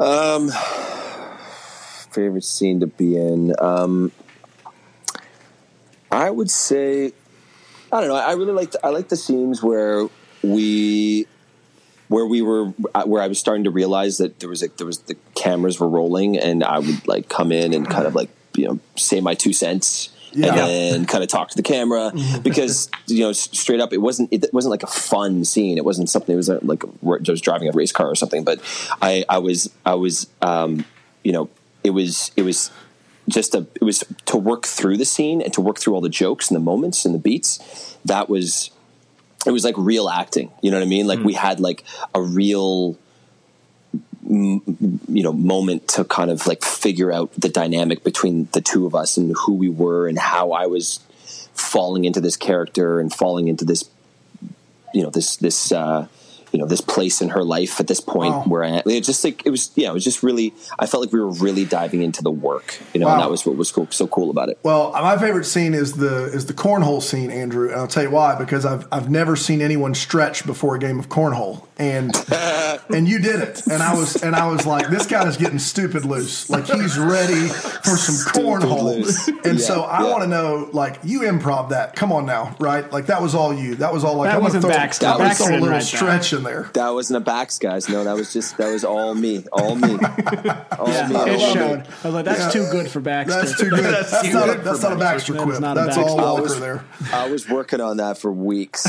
Um, 0.00 0.48
favorite 2.10 2.44
scene 2.44 2.80
to 2.80 2.86
be 2.86 3.16
in. 3.18 3.54
Um, 3.58 4.10
I 6.10 6.30
would 6.30 6.50
say, 6.50 7.12
I 7.92 8.00
don't 8.00 8.08
know. 8.08 8.16
I 8.16 8.32
really 8.32 8.52
liked. 8.52 8.74
I 8.82 8.88
like 8.88 9.10
the 9.10 9.16
scenes 9.16 9.62
where 9.62 10.08
we, 10.42 11.26
where 12.08 12.26
we 12.26 12.42
were, 12.42 12.72
uh, 12.94 13.04
where 13.04 13.22
I 13.22 13.28
was 13.28 13.38
starting 13.38 13.64
to 13.64 13.70
realize 13.70 14.18
that 14.18 14.40
there 14.40 14.48
was 14.48 14.62
like 14.62 14.76
there 14.76 14.86
was 14.86 14.98
the 15.00 15.16
cameras 15.34 15.78
were 15.78 15.88
rolling, 15.88 16.38
and 16.38 16.64
I 16.64 16.78
would 16.78 17.06
like 17.06 17.28
come 17.28 17.52
in 17.52 17.72
and 17.72 17.88
kind 17.88 18.06
of 18.06 18.14
like 18.14 18.30
you 18.56 18.66
know 18.66 18.80
say 18.96 19.20
my 19.20 19.34
two 19.34 19.52
cents. 19.52 20.10
Yeah. 20.30 20.48
And 20.48 20.58
then 20.58 21.06
kind 21.06 21.24
of 21.24 21.30
talk 21.30 21.48
to 21.48 21.56
the 21.56 21.62
camera 21.62 22.12
because 22.42 22.90
you 23.06 23.20
know 23.20 23.32
straight 23.32 23.80
up 23.80 23.94
it 23.94 23.98
wasn't 23.98 24.30
it 24.30 24.52
wasn't 24.52 24.70
like 24.70 24.82
a 24.82 24.86
fun 24.86 25.42
scene 25.42 25.78
it 25.78 25.86
wasn't 25.86 26.10
something 26.10 26.34
it 26.34 26.36
was 26.36 26.50
like 26.50 26.84
I 26.84 27.30
was 27.30 27.40
driving 27.40 27.66
a 27.66 27.72
race 27.72 27.92
car 27.92 28.10
or 28.10 28.14
something 28.14 28.44
but 28.44 28.60
I 29.00 29.24
I 29.26 29.38
was 29.38 29.70
I 29.86 29.94
was 29.94 30.28
um, 30.42 30.84
you 31.24 31.32
know 31.32 31.48
it 31.82 31.90
was 31.90 32.30
it 32.36 32.42
was 32.42 32.70
just 33.28 33.54
a 33.54 33.66
it 33.74 33.82
was 33.82 34.04
to 34.26 34.36
work 34.36 34.66
through 34.66 34.98
the 34.98 35.06
scene 35.06 35.40
and 35.40 35.52
to 35.54 35.62
work 35.62 35.78
through 35.78 35.94
all 35.94 36.02
the 36.02 36.10
jokes 36.10 36.50
and 36.50 36.56
the 36.56 36.62
moments 36.62 37.06
and 37.06 37.14
the 37.14 37.18
beats 37.18 37.96
that 38.04 38.28
was 38.28 38.70
it 39.46 39.50
was 39.50 39.64
like 39.64 39.74
real 39.78 40.08
acting 40.08 40.50
you 40.62 40.70
know 40.70 40.78
what 40.78 40.84
i 40.84 40.88
mean? 40.88 41.06
Like 41.06 41.20
we 41.20 41.34
had 41.34 41.60
like 41.60 41.84
a 42.14 42.20
real 42.20 42.98
you 44.28 45.22
know 45.22 45.32
moment 45.32 45.88
to 45.88 46.04
kind 46.04 46.30
of 46.30 46.46
like 46.46 46.62
figure 46.62 47.10
out 47.10 47.32
the 47.32 47.48
dynamic 47.48 48.04
between 48.04 48.48
the 48.52 48.60
two 48.60 48.86
of 48.86 48.94
us 48.94 49.16
and 49.16 49.34
who 49.44 49.54
we 49.54 49.70
were 49.70 50.06
and 50.06 50.18
how 50.18 50.52
i 50.52 50.66
was 50.66 51.00
falling 51.54 52.04
into 52.04 52.20
this 52.20 52.36
character 52.36 53.00
and 53.00 53.12
falling 53.12 53.48
into 53.48 53.64
this 53.64 53.88
you 54.92 55.02
know 55.02 55.08
this 55.08 55.36
this 55.36 55.72
uh 55.72 56.06
you 56.52 56.58
know 56.58 56.66
this 56.66 56.80
place 56.80 57.20
in 57.20 57.28
her 57.30 57.44
life 57.44 57.80
at 57.80 57.86
this 57.86 58.00
point 58.00 58.34
Wow. 58.34 58.44
where 58.44 58.64
I 58.64 58.82
it 58.86 59.00
just 59.04 59.22
like 59.24 59.44
it 59.46 59.50
was 59.50 59.70
yeah 59.74 59.90
it 59.90 59.94
was 59.94 60.04
just 60.04 60.22
really 60.22 60.54
I 60.78 60.86
felt 60.86 61.02
like 61.04 61.12
we 61.12 61.20
were 61.20 61.30
really 61.30 61.64
diving 61.64 62.02
into 62.02 62.22
the 62.22 62.30
work 62.30 62.78
you 62.94 63.00
know 63.00 63.08
and 63.08 63.20
that 63.20 63.30
was 63.30 63.44
what 63.46 63.56
was 63.56 63.70
cool, 63.72 63.86
so 63.90 64.06
cool 64.06 64.30
about 64.30 64.48
it 64.48 64.58
Well, 64.62 64.92
my 64.92 65.16
favorite 65.18 65.44
scene 65.44 65.74
is 65.74 65.94
the 65.94 66.24
is 66.26 66.46
the 66.46 66.54
cornhole 66.54 67.02
scene, 67.02 67.30
Andrew, 67.30 67.68
and 67.70 67.76
I'll 67.80 67.86
tell 67.86 68.02
you 68.02 68.10
why. 68.10 68.34
Because 68.36 68.64
I've 68.66 68.86
I've 68.90 69.10
never 69.10 69.36
seen 69.36 69.60
anyone 69.60 69.94
stretch 69.94 70.44
before 70.46 70.74
a 70.74 70.78
game 70.78 70.98
of 70.98 71.08
cornhole, 71.08 71.66
and 71.78 72.12
and 72.90 73.08
you 73.08 73.18
did 73.20 73.40
it, 73.40 73.66
and 73.66 73.82
I 73.82 73.94
was 73.94 74.22
and 74.22 74.34
I 74.34 74.48
was 74.50 74.66
like, 74.66 74.88
this 74.88 75.06
guy 75.06 75.26
is 75.28 75.36
getting 75.36 75.58
stupid 75.58 76.04
loose, 76.04 76.50
like 76.50 76.66
he's 76.66 76.98
ready 76.98 77.48
for 77.48 77.96
some 77.96 78.32
cornhole, 78.32 78.82
loose. 78.96 79.28
and 79.44 79.60
so 79.60 79.82
I 79.82 80.02
yeah. 80.02 80.10
want 80.10 80.22
to 80.24 80.28
know, 80.28 80.68
like, 80.72 80.98
you 81.04 81.20
improv 81.20 81.68
that? 81.70 81.94
Come 81.96 82.12
on 82.12 82.26
now, 82.26 82.56
right? 82.58 82.90
Like 82.92 83.06
that 83.06 83.22
was 83.22 83.34
all 83.34 83.54
you. 83.54 83.76
That 83.76 83.92
was 83.92 84.04
all 84.04 84.16
like 84.16 84.30
That 84.30 84.36
I'm 84.38 84.42
wasn't 84.42 84.64
throw, 84.64 84.72
Baxter. 84.72 85.06
I'm 85.06 85.18
Baxter 85.18 85.50
a 85.50 85.52
little 85.54 85.68
write 85.68 85.80
that. 85.80 85.84
stretch 85.84 86.32
in 86.32 86.42
there. 86.42 86.70
that 86.74 86.88
wasn't 86.90 87.16
a 87.18 87.20
backs 87.20 87.58
guys 87.58 87.88
no 87.88 88.04
that 88.04 88.14
was 88.14 88.32
just 88.32 88.56
that 88.58 88.72
was 88.72 88.84
all 88.84 89.14
me 89.14 89.44
all 89.52 89.74
me 89.76 89.92
all 90.78 90.88
Yeah, 90.88 91.08
me 91.08 91.16
it 91.16 91.38
love 91.40 91.52
showed. 91.54 91.80
it. 91.80 91.86
I 92.02 92.06
was 92.08 92.14
like, 92.14 92.24
that's 92.24 92.54
Yeah. 92.54 92.62
too 92.64 92.70
good 92.72 92.90
for 92.90 93.00
Baxter. 93.00 93.34
That's 93.40 93.58
too 93.60 93.70
good. 93.70 93.84
that's, 93.94 94.22
too 94.22 94.32
not, 94.32 94.46
good 94.46 94.58
a, 94.60 94.62
that's 94.62 94.82
not 94.82 94.92
a 94.92 94.96
Baxter 94.96 95.32
That 95.34 95.38
is 95.40 95.44
quip. 95.44 95.60
not 95.60 95.76
a 95.78 95.80
That's 95.82 95.96
Baxter. 95.96 96.10
all 96.12 96.20
I 96.20 96.30
Walker 96.32 96.42
was- 96.42 96.60
there. 96.60 96.84
I 97.12 97.30
was 97.30 97.48
working 97.48 97.80
on 97.80 97.98
that 97.98 98.18
for 98.18 98.32
weeks 98.32 98.84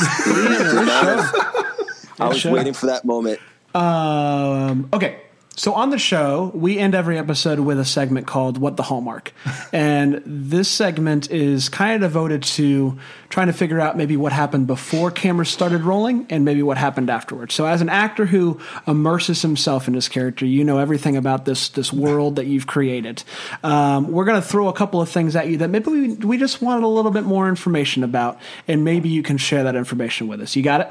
I 2.20 2.28
was 2.28 2.46
waiting 2.46 2.74
for 2.74 2.88
that 2.88 3.06
moment 3.06 3.40
Um, 3.76 4.90
okay. 4.94 5.22
So 5.60 5.74
on 5.74 5.90
the 5.90 5.98
show, 5.98 6.52
we 6.56 6.78
end 6.78 6.96
every 6.96 7.18
episode 7.18 7.60
with 7.60 7.82
a 7.82 7.84
segment 7.84 8.28
called 8.28 8.58
"What 8.58 8.78
the 8.78 8.84
Hallmark," 8.84 9.34
and 9.74 10.24
this 10.26 10.70
segment 10.70 11.30
is 11.32 11.68
kind 11.68 11.96
of 11.96 12.00
devoted 12.00 12.44
to 12.44 12.98
trying 13.28 13.48
to 13.48 13.54
figure 13.54 13.78
out 13.78 13.98
maybe 13.98 14.16
what 14.16 14.32
happened 14.32 14.68
before 14.68 15.12
cameras 15.12 15.50
started 15.50 15.82
rolling 15.82 16.26
and 16.30 16.46
maybe 16.46 16.64
what 16.64 16.78
happened 16.78 17.10
afterwards. 17.10 17.56
So, 17.56 17.66
as 17.66 17.82
an 17.82 17.90
actor 17.90 18.26
who 18.26 18.58
immerses 18.88 19.42
himself 19.42 19.90
in 19.90 19.96
his 19.96 20.08
character, 20.08 20.46
you 20.46 20.64
know 20.64 20.78
everything 20.78 21.18
about 21.18 21.44
this 21.44 21.68
this 21.68 21.92
world 21.92 22.38
that 22.38 22.48
you've 22.48 22.66
created. 22.66 23.24
Um, 23.62 24.14
we're 24.14 24.24
going 24.24 24.42
to 24.42 24.48
throw 24.48 24.70
a 24.70 24.74
couple 24.74 25.02
of 25.02 25.10
things 25.10 25.36
at 25.36 25.50
you 25.50 25.58
that 25.58 25.70
maybe 25.70 25.92
we, 25.92 26.14
we 26.14 26.38
just 26.38 26.62
wanted 26.62 26.86
a 26.86 26.88
little 26.88 27.12
bit 27.12 27.26
more 27.26 27.50
information 27.50 28.06
about, 28.06 28.40
and 28.66 28.86
maybe 28.86 29.10
you 29.10 29.24
can 29.24 29.36
share 29.36 29.66
that 29.66 29.76
information 29.76 30.30
with 30.30 30.40
us. 30.40 30.56
You 30.56 30.64
got 30.64 30.80
it? 30.80 30.88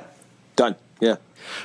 Done 0.59 0.75
yeah 1.01 1.16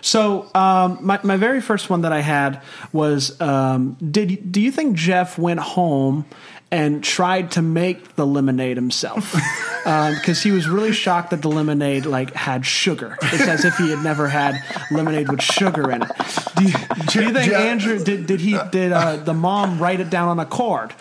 So 0.02 0.48
um, 0.56 0.98
my 1.02 1.20
my 1.24 1.36
very 1.38 1.60
first 1.62 1.90
one 1.90 2.02
that 2.04 2.14
I 2.14 2.22
had 2.22 2.62
was 2.94 3.40
um, 3.42 3.98
did 4.00 4.52
do 4.52 4.62
you 4.62 4.72
think 4.72 4.96
Jeff 4.96 5.38
went 5.38 5.60
home 5.60 6.24
and 6.72 7.04
tried 7.04 7.52
to 7.52 7.62
make 7.62 8.16
the 8.16 8.26
lemonade 8.26 8.78
himself 8.78 9.36
because 9.84 10.42
he 10.42 10.52
was 10.52 10.68
really 10.68 10.92
shocked 10.94 11.30
that 11.30 11.42
the 11.44 11.50
lemonade 11.50 12.06
like 12.08 12.34
had 12.34 12.66
sugar. 12.66 13.16
It's 13.22 13.48
as 13.48 13.64
if 13.66 13.76
he 13.78 13.92
had 13.92 14.04
never 14.04 14.28
had 14.28 14.56
lemonade 14.90 15.30
with 15.30 15.42
sugar 15.44 15.92
in 15.92 16.02
it. 16.02 16.10
Do 16.58 16.64
you, 16.64 16.74
do 17.12 17.24
you 17.26 17.32
think 17.34 17.52
Jeff- 17.52 17.62
Andrew 17.62 18.04
did 18.04 18.26
did 18.26 18.40
he 18.40 18.58
did 18.72 18.92
uh, 18.92 19.18
the 19.18 19.34
mom 19.36 19.78
write 19.80 20.00
it 20.00 20.10
down 20.10 20.30
on 20.30 20.40
a 20.40 20.46
card? 20.48 20.96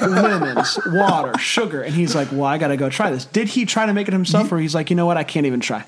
Lemons, 0.00 0.78
water, 0.86 1.38
sugar, 1.38 1.82
and 1.82 1.94
he's 1.94 2.14
like, 2.14 2.28
"Well, 2.32 2.44
I 2.44 2.58
got 2.58 2.68
to 2.68 2.76
go 2.76 2.88
try 2.90 3.10
this." 3.10 3.24
Did 3.26 3.48
he 3.48 3.66
try 3.66 3.86
to 3.86 3.92
make 3.92 4.08
it 4.08 4.12
himself, 4.14 4.50
or 4.50 4.58
he's 4.58 4.74
like, 4.74 4.90
"You 4.90 4.96
know 4.96 5.06
what? 5.06 5.16
I 5.16 5.24
can't 5.24 5.46
even 5.46 5.60
try." 5.60 5.84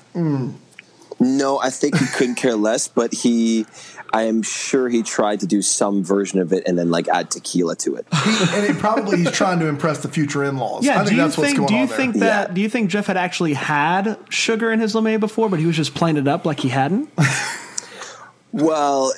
No, 1.19 1.59
I 1.59 1.69
think 1.71 1.97
he 1.97 2.05
couldn't 2.05 2.35
care 2.35 2.55
less, 2.55 2.87
but 2.87 3.11
he, 3.13 3.65
I 4.13 4.23
am 4.23 4.43
sure 4.43 4.87
he 4.87 5.01
tried 5.01 5.39
to 5.39 5.47
do 5.47 5.61
some 5.63 6.03
version 6.03 6.39
of 6.39 6.53
it 6.53 6.63
and 6.67 6.77
then 6.77 6.91
like 6.91 7.07
add 7.07 7.31
tequila 7.31 7.75
to 7.77 7.95
it. 7.95 8.05
He, 8.23 8.29
and 8.55 8.65
it 8.65 8.77
probably 8.77 9.17
he's 9.17 9.31
trying 9.31 9.59
to 9.59 9.67
impress 9.67 9.99
the 10.03 10.09
future 10.09 10.43
in-laws. 10.43 10.85
Yeah, 10.85 10.93
I 11.01 11.05
think 11.05 11.09
do 11.09 11.15
you 11.15 11.21
what's 11.23 11.35
think? 11.35 11.57
going 11.57 11.67
Do 11.67 11.73
you 11.75 11.81
on 11.81 11.87
there. 11.87 11.97
think 11.97 12.15
that? 12.17 12.49
Yeah. 12.49 12.53
Do 12.53 12.61
you 12.61 12.69
think 12.69 12.89
Jeff 12.91 13.07
had 13.07 13.17
actually 13.17 13.53
had 13.53 14.17
sugar 14.29 14.71
in 14.71 14.79
his 14.79 14.93
lemonade 14.93 15.19
before, 15.19 15.49
but 15.49 15.59
he 15.59 15.65
was 15.65 15.75
just 15.75 15.95
playing 15.95 16.17
it 16.17 16.27
up 16.27 16.45
like 16.45 16.59
he 16.59 16.69
hadn't? 16.69 17.09
Well, 18.51 19.13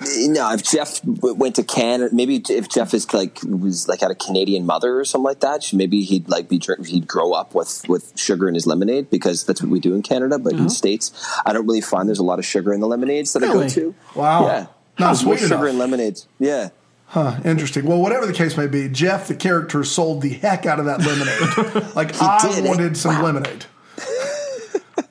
no, 0.00 0.52
if 0.52 0.62
Jeff 0.62 1.00
went 1.04 1.56
to 1.56 1.62
Canada, 1.62 2.14
maybe 2.14 2.42
if 2.48 2.68
Jeff 2.68 2.92
is 2.92 3.12
like 3.14 3.38
was 3.42 3.88
like 3.88 4.00
had 4.00 4.10
a 4.10 4.14
Canadian 4.14 4.66
mother 4.66 4.98
or 4.98 5.04
something 5.04 5.24
like 5.24 5.40
that, 5.40 5.72
maybe 5.72 6.02
he'd 6.02 6.28
like 6.28 6.48
be 6.48 6.60
he'd 6.84 7.06
grow 7.08 7.32
up 7.32 7.54
with 7.54 7.88
with 7.88 8.12
sugar 8.18 8.48
in 8.48 8.54
his 8.54 8.66
lemonade 8.66 9.10
because 9.10 9.44
that's 9.44 9.62
what 9.62 9.70
we 9.70 9.80
do 9.80 9.94
in 9.94 10.02
Canada. 10.02 10.38
But 10.38 10.52
in 10.54 10.64
the 10.64 10.70
states, 10.70 11.12
I 11.44 11.52
don't 11.52 11.66
really 11.66 11.80
find 11.80 12.08
there's 12.08 12.18
a 12.18 12.24
lot 12.24 12.38
of 12.38 12.44
sugar 12.44 12.72
in 12.72 12.80
the 12.80 12.86
lemonades 12.86 13.32
that 13.32 13.42
I 13.42 13.46
go 13.52 13.68
to. 13.68 13.94
Wow. 14.14 14.46
yeah, 14.46 14.66
Not 14.98 15.16
sweet 15.16 15.38
sugar 15.38 15.54
enough. 15.54 15.68
in 15.70 15.78
lemonades. 15.78 16.28
Yeah. 16.38 16.70
Huh, 17.08 17.38
interesting. 17.44 17.86
Well, 17.86 18.00
whatever 18.00 18.26
the 18.26 18.32
case 18.32 18.56
may 18.56 18.66
be, 18.66 18.88
Jeff, 18.88 19.28
the 19.28 19.36
character, 19.36 19.84
sold 19.84 20.22
the 20.22 20.30
heck 20.30 20.66
out 20.66 20.80
of 20.80 20.86
that 20.86 21.00
lemonade. 21.00 21.94
like 21.94 22.20
I 22.20 22.38
did, 22.40 22.64
eh? 22.64 22.68
wanted 22.68 22.96
some 22.96 23.22
lemonade. 23.22 23.66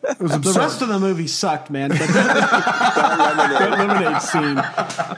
It 0.09 0.19
was 0.19 0.39
The 0.39 0.53
rest 0.59 0.81
of 0.81 0.87
the 0.87 0.99
movie 0.99 1.27
sucked, 1.27 1.69
man. 1.69 1.89
But 1.89 1.99
that 2.07 3.75
lemonade 3.77 4.21
scene, 4.21 4.57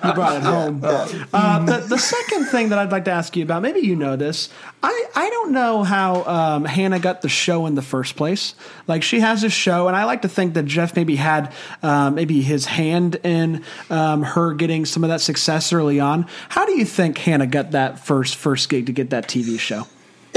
you 0.05 0.13
brought 0.13 0.37
it 0.37 0.43
home. 0.43 0.81
Uh, 0.83 1.65
the, 1.65 1.77
the 1.87 1.97
second 1.97 2.45
thing 2.45 2.69
that 2.69 2.79
I'd 2.79 2.91
like 2.91 3.05
to 3.05 3.11
ask 3.11 3.35
you 3.35 3.43
about, 3.43 3.61
maybe 3.61 3.81
you 3.81 3.95
know 3.95 4.15
this. 4.15 4.49
I, 4.83 5.05
I 5.15 5.29
don't 5.29 5.51
know 5.51 5.83
how 5.83 6.23
um, 6.23 6.65
Hannah 6.65 6.99
got 6.99 7.21
the 7.21 7.29
show 7.29 7.65
in 7.65 7.75
the 7.75 7.81
first 7.81 8.15
place. 8.15 8.55
Like 8.87 9.03
she 9.03 9.19
has 9.19 9.43
a 9.43 9.49
show, 9.49 9.87
and 9.87 9.95
I 9.95 10.05
like 10.05 10.21
to 10.21 10.29
think 10.29 10.53
that 10.53 10.65
Jeff 10.65 10.95
maybe 10.95 11.15
had 11.15 11.53
um, 11.83 12.15
maybe 12.15 12.41
his 12.41 12.65
hand 12.65 13.15
in 13.23 13.63
um, 13.89 14.23
her 14.23 14.53
getting 14.53 14.85
some 14.85 15.03
of 15.03 15.09
that 15.09 15.21
success 15.21 15.73
early 15.73 15.99
on. 15.99 16.27
How 16.49 16.65
do 16.65 16.73
you 16.73 16.85
think 16.85 17.17
Hannah 17.17 17.47
got 17.47 17.71
that 17.71 18.05
first 18.05 18.35
first 18.35 18.69
gig 18.69 18.85
to 18.85 18.91
get 18.91 19.09
that 19.09 19.27
TV 19.27 19.59
show? 19.59 19.87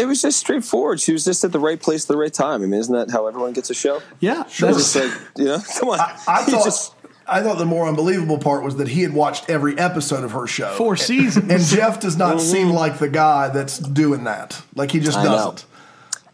It 0.01 0.07
was 0.07 0.23
just 0.23 0.39
straightforward. 0.39 1.01
She 1.01 1.13
was 1.13 1.25
just 1.25 1.45
at 1.45 1.53
the 1.53 1.59
right 1.61 1.81
place 1.81 2.05
at 2.05 2.09
the 2.09 2.17
right 2.17 2.33
time. 2.33 2.63
I 2.63 2.67
mean, 2.67 2.81
isn't 2.81 2.95
that 2.95 3.11
how 3.13 3.27
everyone 3.27 3.53
gets 3.53 3.71
a 3.71 3.75
show? 3.75 4.01
Yeah, 4.19 4.43
It's 4.47 4.57
just 4.57 4.97
like 4.97 5.13
you 5.37 5.45
know, 5.45 5.59
come 5.79 5.91
on. 5.91 6.01
I 6.01 6.45
You 6.47 6.53
thought. 6.53 6.65
just- 6.65 6.95
I 7.33 7.43
thought 7.45 7.59
the 7.59 7.65
more 7.67 7.87
unbelievable 7.87 8.39
part 8.39 8.65
was 8.65 8.77
that 8.79 8.89
he 8.89 9.03
had 9.03 9.15
watched 9.15 9.49
every 9.49 9.79
episode 9.79 10.25
of 10.25 10.33
her 10.33 10.49
show. 10.49 10.71
four 10.75 10.97
seasons. 10.97 11.49
And 11.49 11.63
Jeff 11.63 12.01
does 12.01 12.17
not 12.17 12.41
seem 12.41 12.71
like 12.71 12.99
the 12.99 13.09
guy 13.09 13.51
that's 13.51 13.79
doing 13.79 14.25
that. 14.25 14.61
Like 14.75 14.91
he 14.91 14.99
just 14.99 15.17
Mm-hmm. 15.17 15.29
I 15.29 15.37
doesn't. 15.37 15.65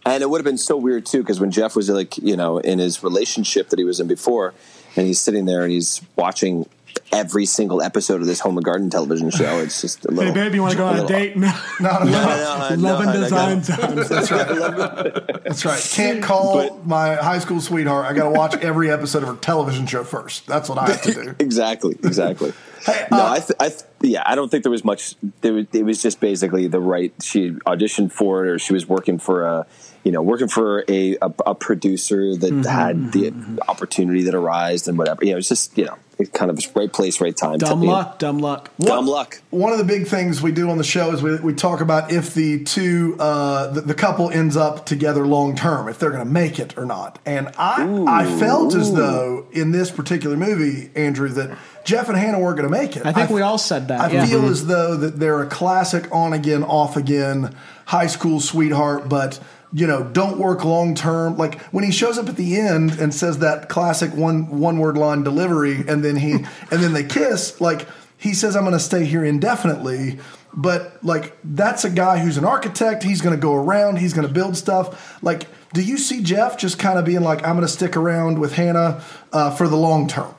And 0.06 0.22
it 0.22 0.30
would 0.30 0.38
have 0.40 0.44
been 0.46 0.56
so 0.56 0.76
weird 0.78 1.04
too, 1.04 1.20
because 1.20 1.38
when 1.38 1.50
Jeff 1.50 1.76
was 1.76 1.90
like, 1.90 2.16
you 2.16 2.34
know, 2.34 2.56
in 2.58 2.78
his 2.78 3.02
relationship 3.02 3.68
that 3.70 3.78
he 3.78 3.84
was 3.84 4.00
in 4.00 4.06
before, 4.06 4.54
and 4.96 5.06
he's 5.06 5.20
sitting 5.20 5.44
there 5.44 5.62
and 5.64 5.70
he's 5.72 6.00
watching 6.16 6.66
every 7.12 7.46
single 7.46 7.80
episode 7.82 8.20
of 8.20 8.26
this 8.26 8.40
Home 8.40 8.56
and 8.56 8.64
Garden 8.64 8.90
television 8.90 9.30
show. 9.30 9.58
It's 9.58 9.80
just 9.80 10.04
a 10.04 10.10
little. 10.10 10.32
Hey, 10.34 10.44
babe, 10.44 10.54
you 10.54 10.60
want 10.62 10.72
to 10.72 10.78
go 10.78 10.86
on 10.86 10.96
a 10.96 11.02
little- 11.02 11.08
date? 11.08 11.36
No. 11.36 11.52
No, 11.80 11.98
no, 11.98 12.04
no. 12.04 12.56
I 12.58 12.74
know, 12.76 12.82
Love 12.88 13.00
and 13.00 13.10
I 13.10 13.16
Design 13.16 13.56
got- 13.60 13.64
Zone. 13.64 13.96
That's 13.96 14.30
right. 14.30 15.44
That's 15.44 15.64
right. 15.64 15.88
Can't 15.92 16.22
call 16.22 16.54
But- 16.68 16.86
my 16.86 17.14
high 17.16 17.38
school 17.38 17.60
sweetheart. 17.60 18.06
I 18.06 18.12
got 18.14 18.24
to 18.24 18.30
watch 18.30 18.54
every 18.56 18.90
episode 18.90 19.22
of 19.22 19.28
her 19.28 19.36
television 19.36 19.86
show 19.86 20.04
first. 20.04 20.46
That's 20.46 20.68
what 20.68 20.78
I 20.78 20.88
have 20.90 21.02
to 21.02 21.12
do. 21.14 21.34
Exactly, 21.40 21.94
exactly. 22.02 22.52
Uh, 22.86 22.92
no, 23.10 23.26
I, 23.26 23.38
th- 23.40 23.56
I 23.60 23.68
th- 23.68 23.82
yeah, 24.00 24.22
I 24.24 24.34
don't 24.36 24.48
think 24.50 24.62
there 24.62 24.70
was 24.70 24.84
much. 24.84 25.14
There 25.40 25.52
was, 25.52 25.66
it 25.72 25.82
was 25.84 26.00
just 26.02 26.20
basically 26.20 26.66
the 26.68 26.80
right. 26.80 27.12
She 27.20 27.50
auditioned 27.50 28.12
for 28.12 28.46
it, 28.46 28.50
or 28.50 28.58
she 28.58 28.72
was 28.72 28.88
working 28.88 29.18
for 29.18 29.44
a, 29.44 29.66
you 30.06 30.12
know, 30.12 30.22
working 30.22 30.46
for 30.46 30.84
a 30.86 31.16
a, 31.20 31.32
a 31.46 31.54
producer 31.56 32.36
that 32.36 32.52
mm-hmm, 32.52 32.62
had 32.62 33.12
the 33.12 33.24
mm-hmm, 33.24 33.40
mm-hmm. 33.40 33.58
opportunity 33.68 34.22
that 34.22 34.36
arose 34.36 34.86
and 34.86 34.96
whatever. 34.96 35.24
You 35.24 35.32
know, 35.32 35.38
it's 35.38 35.48
just 35.48 35.76
you 35.76 35.84
know, 35.84 35.98
it 36.16 36.32
kind 36.32 36.48
of 36.48 36.60
right 36.76 36.92
place, 36.92 37.20
right 37.20 37.36
time. 37.36 37.58
Dumb 37.58 37.68
type 37.68 37.76
of- 37.76 37.82
luck, 37.82 38.18
dumb 38.20 38.38
luck. 38.38 38.70
Dumb 38.78 39.08
luck. 39.08 39.42
One 39.50 39.72
of 39.72 39.78
the 39.78 39.84
big 39.84 40.06
things 40.06 40.40
we 40.40 40.52
do 40.52 40.70
on 40.70 40.78
the 40.78 40.84
show 40.84 41.10
is 41.10 41.24
we, 41.24 41.34
we 41.40 41.54
talk 41.54 41.80
about 41.80 42.12
if 42.12 42.34
the 42.34 42.62
two 42.62 43.16
uh, 43.18 43.72
the, 43.72 43.80
the 43.80 43.94
couple 43.94 44.30
ends 44.30 44.56
up 44.56 44.86
together 44.86 45.26
long 45.26 45.56
term, 45.56 45.88
if 45.88 45.98
they're 45.98 46.12
going 46.12 46.24
to 46.24 46.30
make 46.30 46.60
it 46.60 46.78
or 46.78 46.86
not. 46.86 47.18
And 47.26 47.48
I 47.58 48.04
I 48.06 48.38
felt 48.38 48.76
as 48.76 48.94
though 48.94 49.48
in 49.50 49.72
this 49.72 49.90
particular 49.90 50.36
movie, 50.36 50.88
Andrew, 50.94 51.30
that 51.30 51.58
Jeff 51.82 52.08
and 52.08 52.16
Hannah 52.16 52.38
weren't 52.38 52.58
going 52.58 52.72
to 52.72 52.78
make 52.78 52.96
it. 52.96 53.04
I 53.04 53.12
think 53.12 53.24
f- 53.24 53.32
we 53.32 53.42
all 53.42 53.58
said 53.58 53.88
that, 53.88 54.02
I 54.02 54.12
yeah. 54.12 54.26
feel 54.26 54.46
as 54.46 54.68
though 54.68 54.96
that 54.96 55.18
they're 55.18 55.42
a 55.42 55.48
classic 55.48 56.06
on 56.12 56.32
again, 56.32 56.62
off 56.62 56.96
again, 56.96 57.56
high 57.86 58.06
school 58.06 58.38
sweetheart, 58.38 59.08
but. 59.08 59.40
You 59.72 59.86
know, 59.86 60.04
don't 60.04 60.38
work 60.38 60.64
long 60.64 60.94
term. 60.94 61.36
Like 61.36 61.60
when 61.66 61.84
he 61.84 61.90
shows 61.90 62.18
up 62.18 62.28
at 62.28 62.36
the 62.36 62.56
end 62.56 62.92
and 62.92 63.14
says 63.14 63.38
that 63.38 63.68
classic 63.68 64.14
one 64.14 64.60
one 64.60 64.78
word 64.78 64.96
line 64.96 65.22
delivery, 65.22 65.84
and 65.86 66.04
then 66.04 66.16
he 66.16 66.32
and 66.70 66.82
then 66.82 66.92
they 66.92 67.04
kiss. 67.04 67.60
Like 67.60 67.86
he 68.16 68.34
says, 68.34 68.56
"I'm 68.56 68.62
going 68.62 68.72
to 68.72 68.80
stay 68.80 69.04
here 69.04 69.24
indefinitely." 69.24 70.18
But 70.54 71.04
like 71.04 71.36
that's 71.44 71.84
a 71.84 71.90
guy 71.90 72.18
who's 72.18 72.38
an 72.38 72.44
architect. 72.44 73.02
He's 73.02 73.20
going 73.20 73.34
to 73.34 73.40
go 73.40 73.54
around. 73.54 73.98
He's 73.98 74.14
going 74.14 74.26
to 74.26 74.32
build 74.32 74.56
stuff. 74.56 75.22
Like, 75.22 75.46
do 75.74 75.82
you 75.82 75.98
see 75.98 76.22
Jeff 76.22 76.56
just 76.56 76.78
kind 76.78 76.98
of 76.98 77.04
being 77.04 77.22
like, 77.22 77.46
"I'm 77.46 77.56
going 77.56 77.66
to 77.66 77.72
stick 77.72 77.96
around 77.96 78.38
with 78.38 78.54
Hannah 78.54 79.02
uh, 79.32 79.50
for 79.50 79.68
the 79.68 79.76
long 79.76 80.08
term"? 80.08 80.34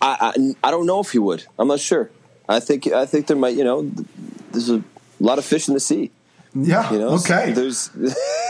I, 0.00 0.32
I 0.36 0.68
I 0.68 0.70
don't 0.70 0.86
know 0.86 1.00
if 1.00 1.10
he 1.10 1.18
would. 1.18 1.44
I'm 1.58 1.68
not 1.68 1.80
sure. 1.80 2.10
I 2.48 2.60
think 2.60 2.86
I 2.86 3.06
think 3.06 3.26
there 3.26 3.36
might. 3.36 3.56
You 3.56 3.64
know, 3.64 3.90
there's 4.52 4.70
a 4.70 4.82
lot 5.18 5.38
of 5.38 5.44
fish 5.44 5.68
in 5.68 5.74
the 5.74 5.80
sea. 5.80 6.10
Yeah. 6.54 6.92
You 6.92 6.98
know, 6.98 7.08
okay. 7.14 7.52
There's 7.52 7.90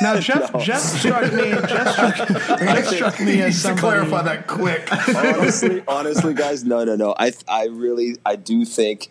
Now, 0.01 0.19
Jeff, 0.21 0.57
Jeff 0.59 0.81
struck 0.81 1.33
me. 1.33 1.51
Jeff 1.51 1.93
struck, 1.93 2.17
Jeff 2.59 2.87
struck 2.87 3.21
me 3.21 3.43
as 3.43 3.47
Needs 3.47 3.63
to 3.65 3.75
clarify 3.75 4.23
that 4.23 4.47
quick. 4.47 4.89
honestly, 5.15 5.83
honestly, 5.87 6.35
guys, 6.35 6.65
no, 6.65 6.85
no, 6.85 6.97
no. 6.97 7.15
I, 7.19 7.33
I 7.47 7.67
really, 7.67 8.17
I 8.25 8.37
do 8.37 8.65
think 8.65 9.11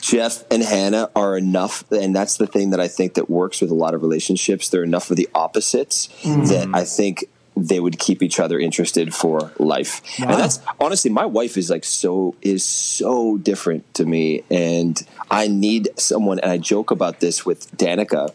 Jeff 0.00 0.44
and 0.50 0.62
Hannah 0.62 1.10
are 1.14 1.36
enough, 1.36 1.84
and 1.92 2.14
that's 2.14 2.36
the 2.36 2.46
thing 2.46 2.70
that 2.70 2.80
I 2.80 2.88
think 2.88 3.14
that 3.14 3.30
works 3.30 3.60
with 3.60 3.70
a 3.70 3.74
lot 3.74 3.94
of 3.94 4.02
relationships. 4.02 4.68
They're 4.68 4.84
enough 4.84 5.10
of 5.10 5.16
the 5.16 5.28
opposites 5.34 6.08
hmm. 6.22 6.44
that 6.46 6.68
I 6.74 6.84
think 6.84 7.26
they 7.56 7.80
would 7.80 7.98
keep 7.98 8.22
each 8.22 8.40
other 8.40 8.58
interested 8.58 9.14
for 9.14 9.52
life. 9.58 10.02
And 10.20 10.30
that's 10.30 10.60
honestly, 10.80 11.10
my 11.10 11.26
wife 11.26 11.56
is 11.56 11.70
like 11.70 11.84
so 11.84 12.34
is 12.42 12.64
so 12.64 13.36
different 13.38 13.92
to 13.94 14.04
me, 14.04 14.42
and 14.50 15.00
I 15.30 15.48
need 15.48 15.88
someone. 15.96 16.38
And 16.40 16.50
I 16.50 16.58
joke 16.58 16.90
about 16.90 17.20
this 17.20 17.46
with 17.46 17.70
Danica 17.76 18.32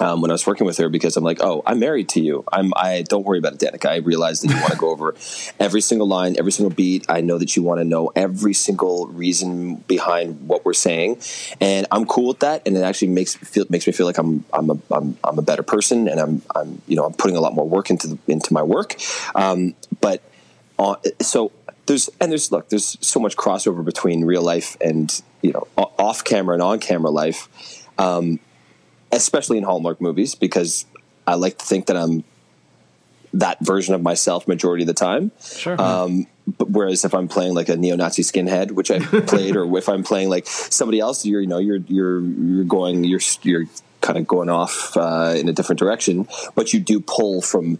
um, 0.00 0.20
when 0.20 0.30
I 0.30 0.34
was 0.34 0.46
working 0.46 0.66
with 0.66 0.78
her 0.78 0.88
because 0.88 1.16
I'm 1.16 1.24
like, 1.24 1.42
oh, 1.42 1.62
I'm 1.66 1.78
married 1.78 2.08
to 2.10 2.20
you. 2.20 2.44
I'm 2.52 2.72
I 2.76 3.02
don't 3.02 3.24
worry 3.24 3.38
about 3.38 3.54
it, 3.54 3.60
Danica. 3.60 3.88
I 3.88 3.96
realize 3.96 4.40
that 4.40 4.50
you 4.50 4.56
want 4.56 4.72
to 4.72 4.78
go 4.78 4.90
over 4.90 5.14
every 5.58 5.80
single 5.80 6.06
line, 6.06 6.36
every 6.38 6.52
single 6.52 6.74
beat. 6.74 7.06
I 7.08 7.20
know 7.20 7.38
that 7.38 7.56
you 7.56 7.62
want 7.62 7.80
to 7.80 7.84
know 7.84 8.12
every 8.14 8.54
single 8.54 9.06
reason 9.08 9.76
behind 9.76 10.46
what 10.48 10.64
we're 10.64 10.74
saying, 10.74 11.20
and 11.60 11.86
I'm 11.90 12.06
cool 12.06 12.28
with 12.28 12.40
that. 12.40 12.62
And 12.66 12.76
it 12.76 12.82
actually 12.82 13.08
makes 13.08 13.34
feel 13.34 13.64
makes 13.68 13.86
me 13.86 13.92
feel 13.92 14.06
like 14.06 14.18
I'm 14.18 14.44
I'm 14.52 14.70
a 14.70 14.78
I'm, 14.90 15.16
I'm 15.24 15.38
a 15.38 15.42
better 15.42 15.62
person, 15.62 16.08
and 16.08 16.20
I'm 16.20 16.42
I'm 16.54 16.82
you 16.86 16.96
know 16.96 17.04
I'm 17.04 17.14
putting 17.14 17.36
a 17.36 17.40
lot 17.40 17.54
more 17.54 17.68
work 17.68 17.90
into 17.90 18.08
the, 18.08 18.18
into 18.28 18.52
my 18.52 18.62
work. 18.62 18.96
Um, 19.34 19.74
but 20.00 20.22
uh, 20.78 20.96
so 21.20 21.52
there's 21.86 22.08
and 22.20 22.30
there's 22.30 22.52
look 22.52 22.68
there's 22.68 22.96
so 23.00 23.18
much 23.18 23.36
crossover 23.36 23.84
between 23.84 24.24
real 24.24 24.42
life 24.42 24.76
and 24.80 25.22
you 25.42 25.52
know 25.52 25.66
off 25.76 26.22
camera 26.22 26.54
and 26.54 26.62
on 26.62 26.78
camera 26.78 27.10
life 27.10 27.48
um, 27.98 28.38
especially 29.12 29.58
in 29.58 29.64
hallmark 29.64 30.00
movies 30.00 30.34
because 30.34 30.86
i 31.26 31.34
like 31.34 31.58
to 31.58 31.64
think 31.64 31.86
that 31.86 31.96
i'm 31.96 32.24
that 33.32 33.58
version 33.60 33.94
of 33.94 34.02
myself 34.02 34.48
majority 34.48 34.82
of 34.84 34.86
the 34.88 34.94
time 34.94 35.30
Sure. 35.42 35.80
um, 35.80 36.26
but 36.46 36.70
whereas 36.70 37.04
if 37.04 37.14
i'm 37.14 37.28
playing 37.28 37.54
like 37.54 37.68
a 37.68 37.76
neo-nazi 37.76 38.22
skinhead 38.22 38.70
which 38.72 38.90
I've 38.90 39.02
played 39.26 39.54
or 39.56 39.76
if 39.78 39.88
i'm 39.88 40.02
playing 40.02 40.28
like 40.30 40.46
somebody 40.46 40.98
else 41.00 41.26
you're 41.26 41.40
you 41.40 41.46
know 41.46 41.58
you're 41.58 41.76
you're 41.88 42.20
you're 42.20 42.64
going 42.64 43.04
you're 43.04 43.20
you're 43.42 43.64
kind 44.00 44.16
of 44.18 44.26
going 44.26 44.48
off 44.48 44.96
uh, 44.96 45.34
in 45.36 45.48
a 45.48 45.52
different 45.52 45.78
direction 45.78 46.26
but 46.54 46.72
you 46.72 46.80
do 46.80 47.00
pull 47.00 47.42
from 47.42 47.78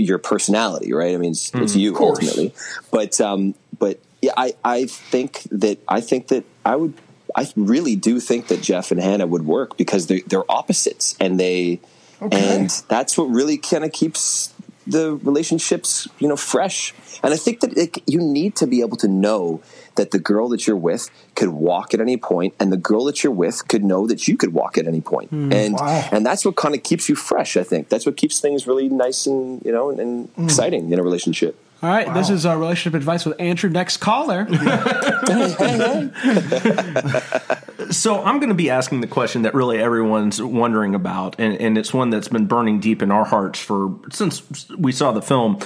your 0.00 0.18
personality, 0.18 0.92
right? 0.92 1.12
I 1.14 1.18
mean, 1.18 1.32
it's, 1.32 1.52
it's 1.54 1.74
you 1.74 1.96
ultimately. 1.98 2.54
But 2.92 3.20
um, 3.20 3.54
but 3.80 3.98
yeah, 4.22 4.30
I 4.36 4.54
I 4.64 4.86
think 4.86 5.42
that 5.50 5.78
I 5.88 6.00
think 6.00 6.28
that 6.28 6.44
I 6.64 6.76
would 6.76 6.94
I 7.36 7.50
really 7.56 7.96
do 7.96 8.20
think 8.20 8.48
that 8.48 8.62
Jeff 8.62 8.90
and 8.90 9.00
Hannah 9.00 9.26
would 9.26 9.44
work 9.46 9.76
because 9.76 10.06
they 10.06 10.20
they're 10.20 10.50
opposites 10.50 11.16
and 11.20 11.38
they 11.38 11.80
Okay. 12.20 12.56
and 12.56 12.68
that's 12.88 13.16
what 13.16 13.26
really 13.26 13.58
kind 13.58 13.84
of 13.84 13.92
keeps 13.92 14.52
the 14.88 15.14
relationships 15.16 16.08
you 16.18 16.26
know 16.26 16.36
fresh. 16.36 16.94
And 17.22 17.32
I 17.34 17.36
think 17.36 17.60
that 17.60 17.76
it, 17.76 17.98
you 18.06 18.20
need 18.20 18.56
to 18.56 18.66
be 18.66 18.80
able 18.80 18.96
to 18.98 19.08
know 19.08 19.60
that 19.96 20.12
the 20.12 20.18
girl 20.18 20.48
that 20.50 20.66
you're 20.66 20.76
with 20.76 21.10
could 21.34 21.50
walk 21.50 21.92
at 21.92 22.00
any 22.00 22.16
point, 22.16 22.54
and 22.58 22.72
the 22.72 22.76
girl 22.76 23.04
that 23.04 23.22
you're 23.22 23.32
with 23.32 23.66
could 23.68 23.84
know 23.84 24.06
that 24.06 24.26
you 24.28 24.36
could 24.36 24.52
walk 24.52 24.78
at 24.78 24.86
any 24.86 25.00
point. 25.00 25.30
Hmm. 25.30 25.52
and 25.52 25.74
Wow. 25.74 26.08
and 26.10 26.26
that's 26.26 26.44
what 26.44 26.56
kind 26.56 26.74
of 26.74 26.82
keeps 26.82 27.08
you 27.08 27.14
fresh. 27.14 27.56
I 27.56 27.62
think 27.62 27.88
that's 27.88 28.06
what 28.06 28.16
keeps 28.16 28.40
things 28.40 28.66
really 28.66 28.88
nice 28.88 29.26
and 29.26 29.62
you 29.64 29.72
know 29.72 29.90
and, 29.90 30.00
and 30.00 30.28
hmm. 30.30 30.44
exciting 30.44 30.90
in 30.90 30.98
a 30.98 31.02
relationship. 31.02 31.56
All 31.80 31.88
right, 31.88 32.12
this 32.12 32.28
is 32.28 32.44
our 32.44 32.58
relationship 32.58 32.96
advice 32.96 33.24
with 33.24 33.40
Andrew. 33.40 33.70
Next 33.70 33.98
caller. 33.98 34.48
So 37.90 38.22
I'm 38.22 38.38
going 38.38 38.50
to 38.50 38.54
be 38.54 38.70
asking 38.70 39.00
the 39.00 39.06
question 39.06 39.42
that 39.42 39.54
really 39.54 39.78
everyone's 39.78 40.42
wondering 40.42 40.94
about, 40.94 41.36
and, 41.38 41.58
and 41.60 41.78
it's 41.78 41.94
one 41.94 42.10
that's 42.10 42.28
been 42.28 42.46
burning 42.46 42.80
deep 42.80 43.02
in 43.02 43.10
our 43.10 43.24
hearts 43.24 43.58
for 43.58 43.98
since 44.10 44.42
we 44.76 44.92
saw 44.92 45.12
the 45.12 45.22
film. 45.22 45.58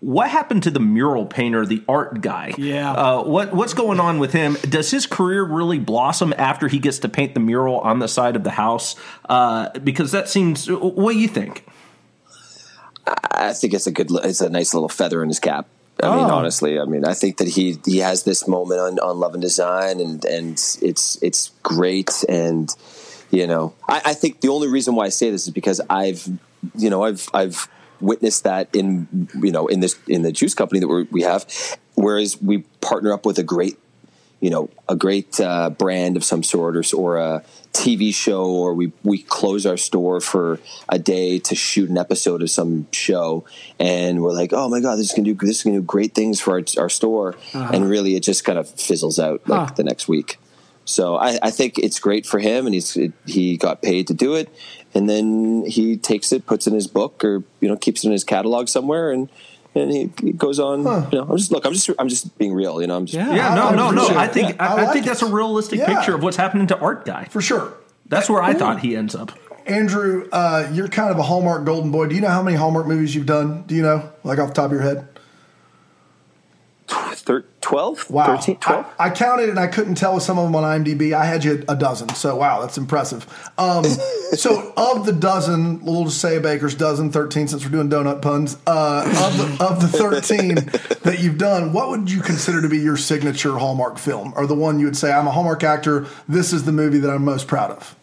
What 0.00 0.30
happened 0.30 0.62
to 0.64 0.70
the 0.70 0.80
mural 0.80 1.26
painter, 1.26 1.66
the 1.66 1.82
art 1.88 2.22
guy? 2.22 2.54
Yeah. 2.58 2.92
Uh, 2.92 3.22
what 3.22 3.54
what's 3.54 3.74
going 3.74 4.00
on 4.00 4.18
with 4.18 4.32
him? 4.32 4.56
Does 4.62 4.90
his 4.90 5.06
career 5.06 5.44
really 5.44 5.78
blossom 5.78 6.34
after 6.36 6.68
he 6.68 6.78
gets 6.78 6.98
to 7.00 7.08
paint 7.08 7.34
the 7.34 7.40
mural 7.40 7.80
on 7.80 7.98
the 7.98 8.08
side 8.08 8.36
of 8.36 8.44
the 8.44 8.50
house? 8.50 8.96
Uh, 9.28 9.70
because 9.78 10.12
that 10.12 10.28
seems. 10.28 10.70
What 10.70 11.12
do 11.12 11.18
you 11.18 11.28
think? 11.28 11.66
I 13.30 13.52
think 13.52 13.74
it's 13.74 13.86
a 13.86 13.92
good, 13.92 14.08
it's 14.24 14.40
a 14.40 14.50
nice 14.50 14.74
little 14.74 14.88
feather 14.88 15.22
in 15.22 15.28
his 15.28 15.38
cap. 15.40 15.66
I 16.02 16.16
mean, 16.16 16.26
Oh. 16.26 16.34
honestly, 16.34 16.78
I 16.80 16.84
mean, 16.86 17.04
I 17.04 17.12
think 17.14 17.36
that 17.38 17.48
he 17.48 17.78
he 17.84 17.98
has 17.98 18.22
this 18.24 18.48
moment 18.48 18.80
on, 18.80 18.98
on 19.00 19.18
Love 19.20 19.34
in 19.34 19.40
Design, 19.40 20.00
and 20.00 20.24
and 20.24 20.52
it's 20.82 21.18
it's 21.22 21.50
great, 21.62 22.24
and 22.28 22.74
you 23.30 23.46
know, 23.46 23.74
I, 23.88 24.00
I 24.06 24.14
think 24.14 24.40
the 24.40 24.48
only 24.48 24.68
reason 24.68 24.94
why 24.94 25.04
I 25.06 25.08
say 25.10 25.30
this 25.30 25.46
is 25.46 25.52
because 25.52 25.80
I've 25.90 26.26
you 26.74 26.88
know 26.88 27.02
I've 27.04 27.28
I've 27.34 27.68
witnessed 28.00 28.44
that 28.44 28.74
in 28.74 29.28
you 29.42 29.52
know 29.52 29.66
in 29.66 29.80
this 29.80 29.98
in 30.08 30.22
the 30.22 30.32
juice 30.32 30.54
company 30.54 30.80
that 30.80 30.88
we're, 30.88 31.04
we 31.10 31.20
have, 31.22 31.44
whereas 31.96 32.40
we 32.40 32.58
partner 32.80 33.12
up 33.12 33.26
with 33.26 33.38
a 33.38 33.42
great 33.42 33.78
you 34.40 34.50
know 34.50 34.70
a 34.88 34.96
great 34.96 35.38
uh, 35.40 35.70
brand 35.70 36.16
of 36.16 36.24
some 36.24 36.42
sort 36.42 36.76
or, 36.76 36.82
or 36.96 37.18
a 37.18 37.44
TV 37.72 38.12
show 38.12 38.44
or 38.46 38.74
we 38.74 38.92
we 39.04 39.18
close 39.22 39.64
our 39.66 39.76
store 39.76 40.20
for 40.20 40.58
a 40.88 40.98
day 40.98 41.38
to 41.38 41.54
shoot 41.54 41.88
an 41.88 41.98
episode 41.98 42.42
of 42.42 42.50
some 42.50 42.86
show 42.92 43.44
and 43.78 44.22
we're 44.22 44.32
like 44.32 44.52
oh 44.52 44.68
my 44.68 44.80
god 44.80 44.96
this 44.96 45.06
is 45.06 45.12
gonna 45.12 45.32
do 45.32 45.46
this 45.46 45.58
is 45.58 45.62
gonna 45.64 45.76
do 45.76 45.82
great 45.82 46.14
things 46.14 46.40
for 46.40 46.52
our, 46.54 46.62
our 46.78 46.88
store. 46.88 47.36
And 47.54 47.88
really 47.88 48.16
it 48.16 48.22
just 48.22 48.44
kind 48.44 48.58
of 48.58 48.68
fizzles 48.68 49.18
out 49.18 49.46
like 49.48 49.68
Huh. 49.68 49.74
the 49.76 49.84
next 49.84 50.08
week. 50.08 50.38
So 50.84 51.14
I, 51.16 51.38
I 51.42 51.50
think 51.52 51.78
it's 51.78 52.00
great 52.00 52.26
for 52.26 52.40
him 52.40 52.66
and 52.66 52.74
he's 52.74 52.96
he 53.26 53.56
got 53.56 53.82
paid 53.82 54.08
to 54.08 54.14
do 54.14 54.34
it 54.34 54.48
and 54.92 55.08
then 55.08 55.64
he 55.66 55.96
takes 55.96 56.32
it 56.32 56.46
puts 56.46 56.66
it 56.66 56.70
in 56.70 56.74
his 56.74 56.88
book 56.88 57.22
or 57.22 57.44
you 57.60 57.68
know 57.68 57.76
keeps 57.76 58.02
it 58.02 58.06
in 58.08 58.12
his 58.12 58.24
catalog 58.24 58.68
somewhere 58.68 59.12
and 59.12 59.28
and 59.74 59.90
he, 59.92 60.10
he 60.20 60.32
goes 60.32 60.58
on 60.58 60.80
you 61.12 61.18
know 61.18 61.26
I'm 61.30 61.36
just 61.36 61.52
look 61.52 61.64
I'm 61.64 61.72
just 61.72 61.90
I'm 61.98 62.08
just 62.08 62.36
being 62.38 62.52
real 62.52 62.80
you 62.80 62.86
know 62.86 62.96
I'm 62.96 63.06
just 63.06 63.14
Yeah. 63.14 63.34
Yeah, 63.34 63.54
no, 63.54 63.70
no, 63.74 63.90
no. 63.90 64.08
I 64.16 64.26
think 64.26 64.50
Yeah, 64.56 64.66
I 64.74 64.76
I, 64.84 64.90
I 64.90 64.92
think 64.92 65.04
it. 65.06 65.08
that's 65.08 65.22
a 65.22 65.26
realistic 65.32 65.78
Yeah. 65.78 65.86
picture 65.94 66.14
of 66.14 66.22
what's 66.22 66.36
happening 66.36 66.66
to 66.68 66.78
art 66.78 67.04
guy. 67.04 67.24
For 67.30 67.40
sure. 67.40 67.74
That's 68.06 68.28
where 68.28 68.42
I 68.42 68.50
Ooh. 68.52 68.58
thought 68.58 68.80
he 68.80 68.96
ends 68.96 69.14
up. 69.14 69.32
Andrew, 69.66 70.28
uh, 70.32 70.68
you're 70.72 70.88
kind 70.88 71.10
of 71.12 71.18
a 71.18 71.22
Hallmark 71.22 71.64
golden 71.64 71.92
boy. 71.92 72.06
Do 72.08 72.14
you 72.16 72.20
know 72.20 72.28
how 72.28 72.42
many 72.42 72.56
Hallmark 72.56 72.86
movies 72.88 73.14
you've 73.14 73.26
done? 73.26 73.62
Do 73.68 73.76
you 73.76 73.82
know, 73.82 74.10
like 74.24 74.40
off 74.40 74.48
the 74.48 74.54
top 74.54 74.64
of 74.66 74.72
your 74.72 74.80
head? 74.80 75.06
Thir- 77.20 77.44
12 77.60 78.10
Wow. 78.10 78.36
13 78.36 78.56
12 78.56 78.86
I, 78.98 79.06
I 79.06 79.10
counted 79.10 79.48
and 79.50 79.58
I 79.58 79.66
couldn't 79.66 79.94
tell 79.96 80.14
with 80.14 80.22
some 80.22 80.38
of 80.38 80.44
them 80.44 80.56
on 80.56 80.62
IMDb. 80.64 81.12
I 81.12 81.24
had 81.26 81.44
you 81.44 81.64
a 81.68 81.76
dozen. 81.76 82.08
So, 82.10 82.34
wow, 82.36 82.60
that's 82.60 82.78
impressive. 82.78 83.26
Um, 83.58 83.84
so, 84.32 84.72
of 84.76 85.06
the 85.06 85.12
dozen, 85.12 85.84
we'll 85.84 86.04
just 86.04 86.20
say 86.20 86.36
a 86.36 86.40
baker's 86.40 86.74
dozen, 86.74 87.12
13 87.12 87.48
since 87.48 87.64
we're 87.64 87.70
doing 87.70 87.90
donut 87.90 88.22
puns, 88.22 88.56
uh, 88.66 89.04
of, 89.06 89.58
the, 89.58 89.64
of 89.64 89.80
the 89.80 89.88
13 89.88 90.54
that 91.02 91.18
you've 91.20 91.38
done, 91.38 91.72
what 91.72 91.90
would 91.90 92.10
you 92.10 92.20
consider 92.20 92.62
to 92.62 92.68
be 92.68 92.78
your 92.78 92.96
signature 92.96 93.58
Hallmark 93.58 93.98
film? 93.98 94.32
Or 94.36 94.46
the 94.46 94.54
one 94.54 94.78
you 94.80 94.86
would 94.86 94.96
say, 94.96 95.12
I'm 95.12 95.26
a 95.26 95.30
Hallmark 95.30 95.62
actor, 95.62 96.06
this 96.28 96.52
is 96.52 96.64
the 96.64 96.72
movie 96.72 96.98
that 96.98 97.10
I'm 97.10 97.24
most 97.24 97.46
proud 97.46 97.70
of? 97.70 97.96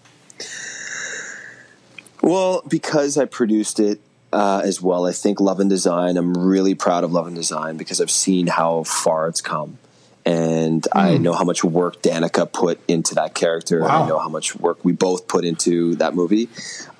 Well, 2.21 2.63
because 2.67 3.17
I 3.17 3.25
produced 3.25 3.79
it 3.79 4.01
uh, 4.33 4.61
as 4.63 4.81
well, 4.81 5.05
I 5.05 5.11
think 5.11 5.39
Love 5.39 5.59
in 5.59 5.67
Design. 5.67 6.17
I'm 6.17 6.33
really 6.33 6.75
proud 6.75 7.03
of 7.03 7.11
Love 7.11 7.27
in 7.27 7.33
Design 7.33 7.77
because 7.77 8.01
I've 8.01 8.11
seen 8.11 8.47
how 8.47 8.83
far 8.83 9.27
it's 9.27 9.41
come, 9.41 9.77
and 10.25 10.85
I 10.91 11.17
know 11.17 11.33
how 11.33 11.43
much 11.45 11.63
work 11.63 12.01
Danica 12.01 12.51
put 12.51 12.79
into 12.87 13.15
that 13.15 13.33
character. 13.33 13.81
Wow. 13.81 14.03
I 14.03 14.07
know 14.07 14.19
how 14.19 14.29
much 14.29 14.55
work 14.55 14.83
we 14.83 14.91
both 14.91 15.27
put 15.27 15.45
into 15.45 15.95
that 15.95 16.13
movie. 16.13 16.49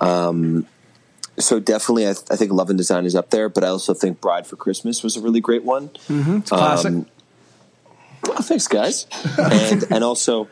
Um, 0.00 0.66
so 1.38 1.60
definitely, 1.60 2.06
I, 2.06 2.10
I 2.30 2.36
think 2.36 2.50
Love 2.50 2.70
in 2.70 2.76
Design 2.76 3.04
is 3.04 3.14
up 3.14 3.30
there, 3.30 3.48
but 3.48 3.62
I 3.62 3.68
also 3.68 3.94
think 3.94 4.20
Bride 4.20 4.46
for 4.46 4.56
Christmas 4.56 5.02
was 5.02 5.16
a 5.16 5.20
really 5.20 5.40
great 5.40 5.62
one. 5.64 5.90
It's 6.38 6.50
classic. 6.50 6.92
Um, 6.92 7.06
Well, 8.24 8.38
thanks, 8.42 8.66
guys. 8.66 9.06
and 9.38 9.84
and 9.90 10.02
also, 10.04 10.48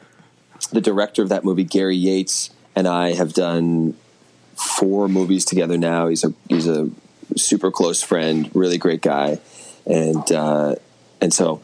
the 0.71 0.81
director 0.81 1.23
of 1.23 1.31
that 1.31 1.45
movie, 1.45 1.65
Gary 1.65 1.97
Yates, 1.97 2.51
and 2.77 2.87
I 2.87 3.15
have 3.15 3.33
done 3.33 3.97
four 4.57 5.09
movies 5.09 5.45
together 5.45 5.79
now. 5.79 6.09
He's 6.09 6.25
a 6.25 6.33
he's 6.49 6.67
a 6.67 6.91
super 7.37 7.71
close 7.71 8.03
friend, 8.03 8.51
really 8.55 8.79
great 8.79 9.03
guy, 9.03 9.39
and 9.87 10.31
uh, 10.33 10.75
and 11.21 11.33
so 11.33 11.61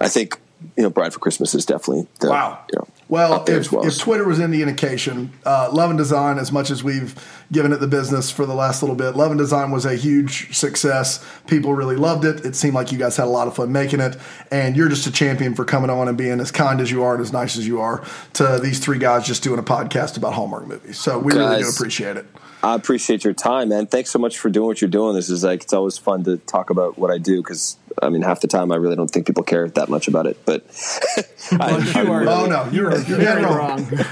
I 0.00 0.08
think 0.08 0.40
you 0.76 0.82
know, 0.82 0.90
Bride 0.90 1.12
for 1.12 1.18
Christmas 1.18 1.54
is 1.54 1.66
definitely 1.66 2.06
the 2.20 2.30
Wow. 2.30 2.64
You 2.72 2.78
know, 2.78 2.88
Well, 3.08 3.44
if, 3.46 3.70
well. 3.70 3.86
if 3.86 3.98
Twitter 3.98 4.24
was 4.24 4.40
any 4.40 4.62
indication, 4.62 5.32
uh, 5.44 5.70
Love 5.72 5.92
in 5.92 5.96
Design, 5.96 6.38
as 6.38 6.50
much 6.50 6.70
as 6.70 6.82
we've 6.82 7.14
given 7.52 7.72
it 7.72 7.76
the 7.78 7.86
business 7.86 8.32
for 8.32 8.46
the 8.46 8.54
last 8.54 8.82
little 8.82 8.96
bit, 8.96 9.14
Love 9.14 9.30
in 9.30 9.38
Design 9.38 9.70
was 9.70 9.86
a 9.86 9.94
huge 9.94 10.52
success. 10.56 11.24
People 11.46 11.72
really 11.74 11.94
loved 11.94 12.24
it. 12.24 12.44
It 12.44 12.56
seemed 12.56 12.74
like 12.74 12.90
you 12.90 12.98
guys 12.98 13.16
had 13.16 13.26
a 13.26 13.30
lot 13.30 13.46
of 13.46 13.54
fun 13.54 13.70
making 13.70 14.00
it. 14.00 14.16
And 14.50 14.76
you're 14.76 14.88
just 14.88 15.06
a 15.06 15.12
champion 15.12 15.54
for 15.54 15.64
coming 15.64 15.88
on 15.88 16.08
and 16.08 16.18
being 16.18 16.40
as 16.40 16.50
kind 16.50 16.80
as 16.80 16.90
you 16.90 17.04
are 17.04 17.14
and 17.14 17.22
as 17.22 17.32
nice 17.32 17.56
as 17.56 17.64
you 17.66 17.80
are 17.80 18.04
to 18.34 18.58
these 18.60 18.80
three 18.80 18.98
guys 18.98 19.24
just 19.24 19.44
doing 19.44 19.60
a 19.60 19.62
podcast 19.62 20.16
about 20.16 20.32
Hallmark 20.34 20.66
movies. 20.66 20.98
So 20.98 21.18
we 21.20 21.32
really 21.32 21.62
do 21.62 21.68
appreciate 21.68 22.16
it. 22.16 22.26
I 22.62 22.74
appreciate 22.74 23.22
your 23.22 23.34
time, 23.34 23.68
man. 23.68 23.86
Thanks 23.86 24.10
so 24.10 24.18
much 24.18 24.38
for 24.38 24.48
doing 24.50 24.66
what 24.66 24.80
you're 24.80 24.90
doing. 24.90 25.14
This 25.14 25.28
is 25.30 25.44
like 25.44 25.62
it's 25.62 25.72
always 25.72 25.98
fun 25.98 26.24
to 26.24 26.38
talk 26.38 26.70
about 26.70 26.98
what 26.98 27.12
I 27.12 27.18
do 27.18 27.36
because 27.36 27.76
I 28.02 28.08
mean 28.08 28.22
half 28.22 28.40
the 28.40 28.48
time 28.48 28.72
I 28.72 28.76
really 28.76 28.96
don't 28.96 29.08
think 29.10 29.26
people 29.26 29.44
care 29.44 29.68
that 29.68 29.88
much 29.88 30.08
about 30.08 30.26
it. 30.26 30.44
But 30.44 30.64
I, 31.52 31.76
I 31.94 32.02
you 32.02 32.10
are- 32.12 32.20
really- 32.20 32.32
Oh, 32.32 32.46
no. 32.46 32.68
You're, 32.72 32.95
you're 33.08 33.18
dead 33.18 33.34
Very 33.40 33.44
wrong. 33.44 33.84
wrong. 33.86 34.04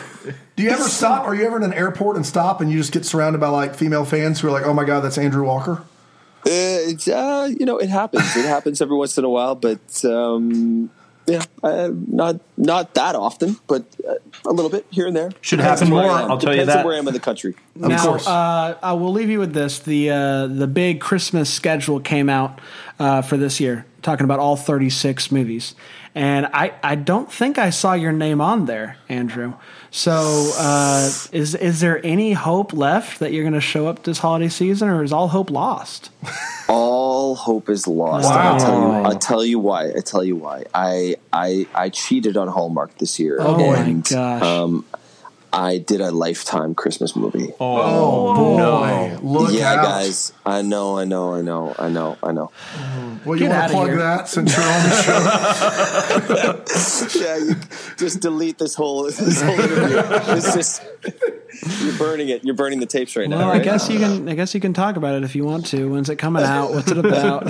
Do 0.57 0.62
you 0.62 0.70
ever 0.70 0.85
stop? 0.85 1.27
Are 1.27 1.35
you 1.35 1.44
ever 1.47 1.57
in 1.57 1.62
an 1.64 1.73
airport 1.75 2.16
and 2.16 2.25
stop 2.25 2.61
and 2.61 2.70
you 2.70 2.79
just 2.79 2.92
get 2.92 3.05
surrounded 3.05 3.40
by 3.40 3.49
like 3.49 3.75
female 3.75 4.05
fans 4.05 4.40
who 4.40 4.49
are 4.49 4.53
like, 4.53 4.64
oh 4.66 4.73
my 4.73 4.85
God, 4.85 5.01
that's 5.01 5.18
Andrew 5.18 5.44
Walker? 5.44 5.83
Uh, 6.47 6.92
it's, 6.92 7.09
uh, 7.09 7.51
you 7.59 7.64
know, 7.66 7.79
it 7.79 7.88
happens. 7.88 8.37
It 8.37 8.44
happens 8.44 8.81
every 8.83 8.97
once 8.97 9.16
in 9.18 9.25
a 9.25 9.29
while, 9.29 9.55
but 9.55 10.05
um, 10.05 10.90
yeah, 11.27 11.42
uh, 11.62 11.90
not 11.92 12.40
not 12.59 12.92
that 12.94 13.14
often, 13.16 13.57
but 13.66 13.85
uh, 14.07 14.14
a 14.44 14.53
little 14.53 14.70
bit 14.70 14.87
here 14.90 15.07
and 15.07 15.16
there. 15.16 15.31
Should 15.40 15.57
Depends 15.57 15.81
happen 15.81 15.94
more. 15.94 16.03
I'll 16.05 16.37
tell 16.38 16.53
you 16.55 16.61
Depends 16.61 16.70
on 16.70 16.77
that. 16.77 16.85
Where 16.85 16.94
I 16.94 16.99
am 16.99 17.09
in 17.09 17.14
the 17.14 17.20
country. 17.20 17.55
Of 17.77 17.88
now, 17.88 18.05
course. 18.05 18.27
uh, 18.27 18.77
I 18.83 18.92
will 18.92 19.12
leave 19.12 19.31
you 19.31 19.38
with 19.38 19.55
this: 19.55 19.79
the 19.79 20.11
uh, 20.11 20.47
the 20.47 20.66
big 20.66 21.01
Christmas 21.01 21.49
schedule 21.49 21.99
came 21.99 22.29
out 22.29 22.61
uh, 22.99 23.23
for 23.23 23.38
this 23.38 23.59
year, 23.59 23.87
talking 24.03 24.25
about 24.25 24.38
all 24.38 24.57
36 24.57 25.33
movies, 25.33 25.75
and 26.14 26.46
I, 26.46 26.74
I 26.83 26.94
don't 26.94 27.31
think 27.31 27.59
I 27.59 27.70
saw 27.70 27.92
your 27.92 28.12
name 28.12 28.40
on 28.40 28.66
there, 28.66 28.98
Andrew. 29.09 29.55
So, 29.90 30.53
uh, 30.57 31.11
is 31.33 31.55
is 31.55 31.81
there 31.81 32.05
any 32.05 32.33
hope 32.33 32.72
left 32.72 33.20
that 33.20 33.33
you're 33.33 33.44
going 33.44 33.55
to 33.55 33.61
show 33.61 33.87
up 33.87 34.05
this 34.05 34.18
holiday 34.18 34.48
season, 34.48 34.88
or 34.88 35.03
is 35.03 35.12
all 35.12 35.29
hope 35.29 35.50
lost? 35.50 36.11
All 36.66 37.35
hope 37.35 37.68
is 37.68 37.87
lost. 37.87 38.31
Wow. 38.31 38.55
I'll 38.55 38.59
tell 38.59 38.74
you. 38.74 38.92
I'll 39.05 39.18
tell 39.18 39.44
you 39.44 39.59
why. 39.59 39.90
I 39.90 40.00
tell 40.00 40.24
you 40.24 40.35
why. 40.35 40.64
I 40.72 41.16
I 41.31 41.66
I 41.74 41.90
cheated 41.90 42.38
on 42.38 42.48
Hallmark 42.48 42.96
this 42.96 43.20
year. 43.20 43.37
Oh 43.38 43.59
my 43.59 43.92
gosh! 43.92 44.42
Um, 44.42 44.87
I 45.55 45.79
did 45.79 46.01
a 46.01 46.11
lifetime 46.11 46.75
Christmas 46.75 47.14
movie. 47.14 47.53
Oh, 47.61 47.79
oh 47.79 48.35
boy. 48.35 49.19
Look 49.23 49.53
yeah, 49.53 49.75
out. 49.75 49.85
guys. 49.85 50.33
I 50.45 50.62
know. 50.62 50.99
I 50.99 51.05
know. 51.05 51.35
I 51.35 51.43
know. 51.43 51.77
I 51.79 51.88
know. 51.88 52.19
I 52.25 52.33
know. 52.33 52.51
Well, 53.25 53.38
you 53.38 53.47
Get 53.47 53.57
want 53.57 53.69
to 53.69 53.75
plug 53.75 53.88
here. 53.88 53.99
that 53.99 54.29
since 54.29 54.57
you're 54.57 54.67
on 54.67 54.83
the 54.83 56.64
show? 57.14 57.21
yeah, 57.25 57.37
you 57.37 57.55
just 57.97 58.21
delete 58.21 58.59
this 58.59 58.75
whole 58.75 59.05
this 59.05 59.40
whole 59.40 59.55
interview. 59.61 60.03
It's 60.35 60.55
just 60.55 60.83
you're 61.85 61.99
burning 61.99 62.31
it. 62.31 62.45
You're 62.45 62.57
burning 62.57 62.81
the 62.81 62.87
tapes 62.87 63.14
right 63.14 63.29
now. 63.29 63.38
well, 63.38 63.51
I 63.51 63.61
guess 63.61 63.88
you 63.88 64.01
can. 64.01 64.29
I 64.29 64.35
guess 64.35 64.55
you 64.55 64.61
can 64.61 64.73
talk 64.75 64.97
about 64.97 65.14
it 65.14 65.23
if 65.23 65.37
you 65.37 65.45
want 65.45 65.67
to. 65.67 65.88
When's 65.88 66.11
it 66.11 66.17
coming 66.17 66.43
out? 66.43 66.73
What's 66.73 66.90
it 66.90 66.99
about? 66.99 67.47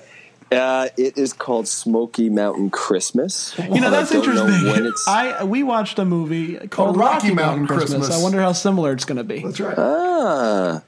Uh, 0.50 0.88
it 0.96 1.18
is 1.18 1.32
called 1.34 1.68
Smoky 1.68 2.30
Mountain 2.30 2.70
Christmas. 2.70 3.54
You 3.58 3.68
know 3.68 3.74
And 3.74 3.84
I 3.86 3.90
that's 3.90 4.12
know 4.12 4.18
interesting. 4.22 4.92
I 5.06 5.44
we 5.44 5.62
watched 5.62 5.98
a 5.98 6.04
movie 6.06 6.56
called 6.68 6.96
Rocky 6.96 7.28
Rocky, 7.28 7.34
Mountain 7.34 7.60
Mountain 7.62 7.66
Christmas. 7.66 7.98
Christmas. 8.06 8.18
I 8.18 8.22
wonder 8.22 8.40
how 8.40 8.52
similar 8.52 8.92
it's 8.92 9.04
going 9.04 9.18
to 9.18 9.24
be. 9.24 9.40
That's 9.40 9.60
right. 9.60 9.74
ah. 9.78 10.82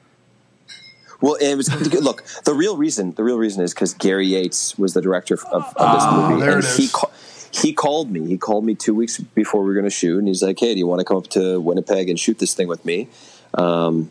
Well, 1.21 1.35
it 1.35 1.53
was 1.55 1.69
look. 2.01 2.23
The 2.45 2.53
real 2.55 2.75
reason, 2.77 3.11
the 3.11 3.23
real 3.23 3.37
reason 3.37 3.61
is 3.63 3.73
because 3.75 3.93
Gary 3.93 4.25
Yates 4.25 4.75
was 4.79 4.95
the 4.95 5.01
director 5.01 5.35
of, 5.35 5.43
of 5.51 5.63
this 5.63 6.05
movie, 6.11 6.33
Ah, 6.33 6.37
there 6.39 6.55
and 6.55 6.63
it 6.63 6.75
he 6.77 6.87
ca- 6.91 7.11
he 7.51 7.73
called 7.73 8.09
me. 8.09 8.25
He 8.25 8.39
called 8.39 8.65
me 8.65 8.73
two 8.73 8.95
weeks 8.95 9.19
before 9.19 9.61
we 9.61 9.67
were 9.67 9.73
going 9.75 9.83
to 9.83 9.91
shoot, 9.91 10.17
and 10.17 10.27
he's 10.27 10.41
like, 10.41 10.59
"Hey, 10.59 10.73
do 10.73 10.79
you 10.79 10.87
want 10.87 10.97
to 10.99 11.05
come 11.05 11.17
up 11.17 11.27
to 11.29 11.59
Winnipeg 11.61 12.09
and 12.09 12.19
shoot 12.19 12.39
this 12.39 12.55
thing 12.55 12.67
with 12.67 12.83
me?" 12.85 13.07
Um, 13.53 14.09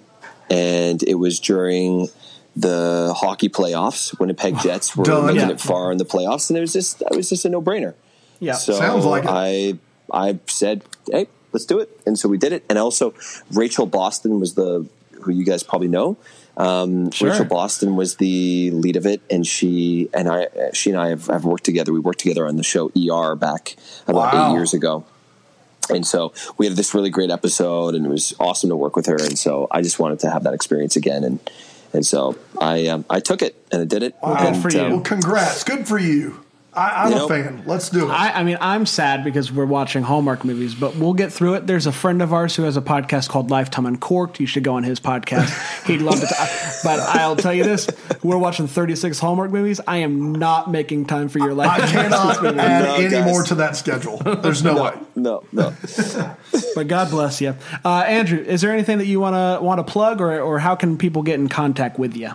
and 0.48 1.02
it 1.02 1.14
was 1.14 1.40
during 1.40 2.08
the 2.56 3.14
hockey 3.16 3.48
playoffs. 3.48 4.18
Winnipeg 4.18 4.58
Jets 4.60 4.96
were 4.96 5.04
Done. 5.04 5.26
making 5.26 5.40
Yeah. 5.48 5.50
it 5.54 5.60
far 5.60 5.92
in 5.92 5.98
the 5.98 6.04
playoffs, 6.04 6.50
and 6.50 6.56
it 6.56 6.60
was 6.60 6.72
just 6.72 7.00
it 7.02 7.16
was 7.16 7.28
just 7.28 7.44
a 7.44 7.48
no 7.48 7.62
brainer. 7.62 7.94
Yeah. 8.40 8.54
So 8.54 8.72
Sounds 8.74 9.04
like 9.04 9.24
it. 9.24 9.30
I 9.30 9.78
I 10.12 10.38
said, 10.46 10.82
"Hey, 11.10 11.28
let's 11.52 11.64
do 11.66 11.78
it," 11.78 12.00
and 12.06 12.18
so 12.18 12.28
we 12.28 12.38
did 12.38 12.52
it. 12.52 12.64
And 12.68 12.78
also, 12.78 13.14
Rachel 13.52 13.86
Boston 13.86 14.40
was 14.40 14.54
the 14.54 14.86
who 15.22 15.32
you 15.32 15.44
guys 15.44 15.62
probably 15.62 15.88
know. 15.88 16.16
Um, 16.56 17.10
Sure. 17.12 17.30
Rachel 17.30 17.44
Boston 17.44 17.94
was 17.96 18.16
the 18.16 18.70
lead 18.72 18.96
of 18.96 19.06
it, 19.06 19.20
and 19.30 19.46
she 19.46 20.08
and 20.12 20.28
I, 20.28 20.48
she 20.72 20.90
and 20.90 20.98
I 21.00 21.08
have, 21.10 21.26
have 21.28 21.44
worked 21.44 21.64
together. 21.64 21.92
We 21.92 22.00
worked 22.00 22.20
together 22.20 22.46
on 22.46 22.56
the 22.56 22.62
show 22.64 22.90
ER 22.96 23.34
back 23.36 23.76
about 24.08 24.34
Wow. 24.34 24.50
eight 24.50 24.54
years 24.54 24.74
ago. 24.74 25.04
And 25.88 26.06
so 26.06 26.32
we 26.56 26.66
had 26.66 26.76
this 26.76 26.94
really 26.94 27.10
great 27.10 27.30
episode, 27.30 27.94
and 27.94 28.06
it 28.06 28.08
was 28.08 28.32
awesome 28.38 28.70
to 28.70 28.76
work 28.76 28.94
with 28.96 29.06
her. 29.06 29.16
And 29.16 29.38
so 29.38 29.66
I 29.70 29.82
just 29.82 29.98
wanted 29.98 30.20
to 30.20 30.30
have 30.30 30.44
that 30.44 30.54
experience 30.54 30.96
again, 30.96 31.24
and 31.24 31.38
and 31.92 32.04
so 32.04 32.36
I 32.60 32.86
um, 32.88 33.04
I 33.10 33.20
took 33.20 33.42
it 33.42 33.56
and 33.72 33.82
I 33.82 33.84
did 33.84 34.02
it. 34.02 34.14
Wow. 34.22 34.36
And, 34.36 34.54
Good 34.54 34.62
for 34.62 34.76
you. 34.76 34.90
Well, 34.90 35.00
congrats. 35.00 35.64
Good 35.64 35.86
for 35.86 35.98
you. 35.98 36.44
I, 36.80 37.04
I'm 37.04 37.10
You 37.10 37.16
a 37.16 37.18
know- 37.20 37.28
fan. 37.28 37.62
Let's 37.66 37.90
do 37.90 38.06
it. 38.08 38.10
I, 38.10 38.30
I 38.40 38.42
mean, 38.42 38.56
I'm 38.60 38.86
sad 38.86 39.22
because 39.22 39.52
we're 39.52 39.66
watching 39.66 40.02
Hallmark 40.02 40.44
movies, 40.44 40.74
but 40.74 40.96
we'll 40.96 41.12
get 41.14 41.32
through 41.32 41.54
it. 41.54 41.66
There's 41.66 41.86
a 41.86 41.92
friend 41.92 42.22
of 42.22 42.32
ours 42.32 42.56
who 42.56 42.62
has 42.62 42.76
a 42.76 42.80
podcast 42.80 43.28
called 43.28 43.50
Lifetime 43.50 43.84
Uncorked. 43.86 44.40
You 44.40 44.46
should 44.46 44.64
go 44.64 44.74
on 44.74 44.82
his 44.84 44.98
podcast. 44.98 45.86
He'd 45.86 46.00
love 46.00 46.20
to. 46.20 46.26
T- 46.26 46.34
but 46.84 47.00
I'll 47.00 47.36
tell 47.36 47.52
you 47.52 47.64
this: 47.64 47.88
we're 48.22 48.38
watching 48.38 48.66
36 48.66 49.18
Hallmark 49.18 49.50
movies. 49.50 49.80
I 49.86 49.98
am 49.98 50.32
not 50.34 50.70
making 50.70 51.04
time 51.06 51.28
for 51.28 51.38
your 51.38 51.52
life. 51.54 51.82
I 51.82 51.86
cannot 51.86 52.44
add 52.46 52.84
No, 52.84 52.94
any 52.94 53.10
guys. 53.10 53.24
more 53.26 53.42
to 53.44 53.54
that 53.56 53.76
schedule. 53.76 54.16
There's 54.18 54.64
no, 54.64 54.82
way. 54.84 54.92
no, 55.16 55.44
no. 55.52 55.74
But 56.74 56.88
God 56.88 57.10
bless 57.10 57.40
you, 57.40 57.56
uh, 57.84 58.04
Andrew. 58.06 58.38
Is 58.38 58.60
there 58.60 58.72
anything 58.72 58.98
that 58.98 59.06
you 59.06 59.20
want 59.20 59.34
to 59.34 59.62
want 59.62 59.84
to 59.84 59.92
plug, 59.92 60.20
or 60.20 60.40
or 60.40 60.58
how 60.60 60.74
can 60.76 60.96
people 60.98 61.22
get 61.22 61.34
in 61.40 61.48
contact 61.48 61.98
with 61.98 62.16
you? 62.16 62.30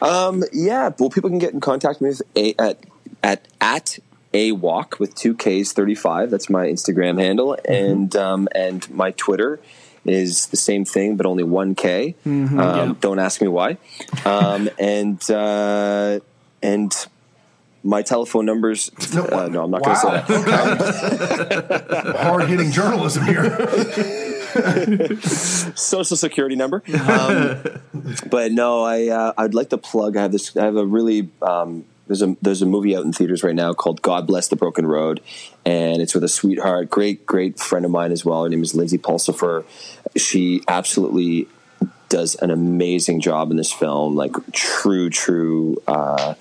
Um, 0.00 0.42
yeah, 0.52 0.90
well, 0.98 1.10
people 1.10 1.30
can 1.30 1.38
get 1.38 1.52
in 1.52 1.60
contact 1.60 2.00
with 2.00 2.22
me 2.34 2.54
at 2.58 2.78
at 3.22 3.46
at 3.60 3.98
a 4.32 4.52
walk 4.52 4.98
with 5.00 5.14
two 5.14 5.34
Ks 5.34 5.72
thirty 5.72 5.94
five. 5.94 6.30
That's 6.30 6.48
my 6.50 6.66
Instagram 6.66 7.20
handle, 7.20 7.56
and 7.66 8.14
um, 8.16 8.48
and 8.54 8.88
my 8.90 9.10
Twitter 9.12 9.60
is 10.06 10.46
the 10.46 10.56
same 10.56 10.84
thing, 10.84 11.16
but 11.16 11.26
only 11.26 11.42
one 11.44 11.74
K. 11.74 12.14
Um, 12.24 12.56
Yeah. 12.58 12.94
Don't 13.00 13.18
ask 13.18 13.40
me 13.42 13.48
why. 13.48 13.76
Um, 14.24 14.70
and 14.78 15.30
uh, 15.30 16.20
and 16.62 16.92
my 17.82 18.02
telephone 18.02 18.46
numbers. 18.46 18.90
No, 19.14 19.24
Uh, 19.24 19.48
no, 19.48 19.64
I'm 19.64 19.70
not 19.70 19.82
going 19.82 19.96
to 19.96 20.00
say 20.00 20.10
that. 20.42 22.16
Hard 22.20 22.48
hitting 22.48 22.70
journalism 22.70 23.24
here. 23.24 23.44
social 25.20 26.16
security 26.16 26.56
number. 26.56 26.82
Um, 27.08 27.62
but 28.28 28.52
no, 28.52 28.82
I 28.84 29.08
uh, 29.08 29.32
I'd 29.36 29.54
like 29.54 29.70
to 29.70 29.78
plug. 29.78 30.16
I 30.16 30.22
have 30.22 30.32
this. 30.32 30.56
I 30.56 30.64
have 30.64 30.76
a 30.76 30.84
really 30.86 31.28
um, 31.42 31.84
there's 32.10 32.22
a 32.22 32.36
there's 32.42 32.60
a 32.60 32.66
movie 32.66 32.96
out 32.96 33.04
in 33.04 33.12
theaters 33.12 33.44
right 33.44 33.54
now 33.54 33.72
called 33.72 34.02
God 34.02 34.26
Bless 34.26 34.48
the 34.48 34.56
Broken 34.56 34.84
Road, 34.84 35.20
and 35.64 36.02
it's 36.02 36.12
with 36.12 36.24
a 36.24 36.28
sweetheart, 36.28 36.90
great 36.90 37.24
great 37.24 37.60
friend 37.60 37.84
of 37.84 37.92
mine 37.92 38.10
as 38.10 38.24
well. 38.24 38.42
Her 38.42 38.48
name 38.48 38.64
is 38.64 38.74
Lindsay 38.74 38.98
Pulsipher. 38.98 39.64
She 40.16 40.64
absolutely 40.66 41.46
does 42.08 42.34
an 42.34 42.50
amazing 42.50 43.20
job 43.20 43.52
in 43.52 43.56
this 43.56 43.70
film. 43.70 44.16
Like 44.16 44.32
true 44.52 45.08
true. 45.08 45.80
Uh, 45.86 46.34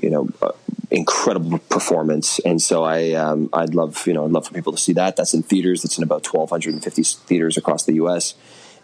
you 0.00 0.08
know, 0.08 0.28
uh, 0.40 0.52
incredible 0.90 1.58
performance. 1.58 2.40
And 2.40 2.60
so 2.60 2.82
I, 2.82 3.12
um, 3.12 3.48
I'd 3.52 3.76
love, 3.76 4.06
you 4.08 4.12
know, 4.12 4.24
I'd 4.24 4.32
love 4.32 4.46
for 4.48 4.52
people 4.52 4.72
to 4.72 4.78
see 4.78 4.92
that. 4.94 5.14
That's 5.14 5.34
in 5.34 5.44
theaters. 5.44 5.82
That's 5.82 5.98
in 5.98 6.02
about 6.02 6.26
1,250 6.26 7.02
theaters 7.02 7.56
across 7.56 7.84
the 7.84 7.94
U.S. 7.94 8.34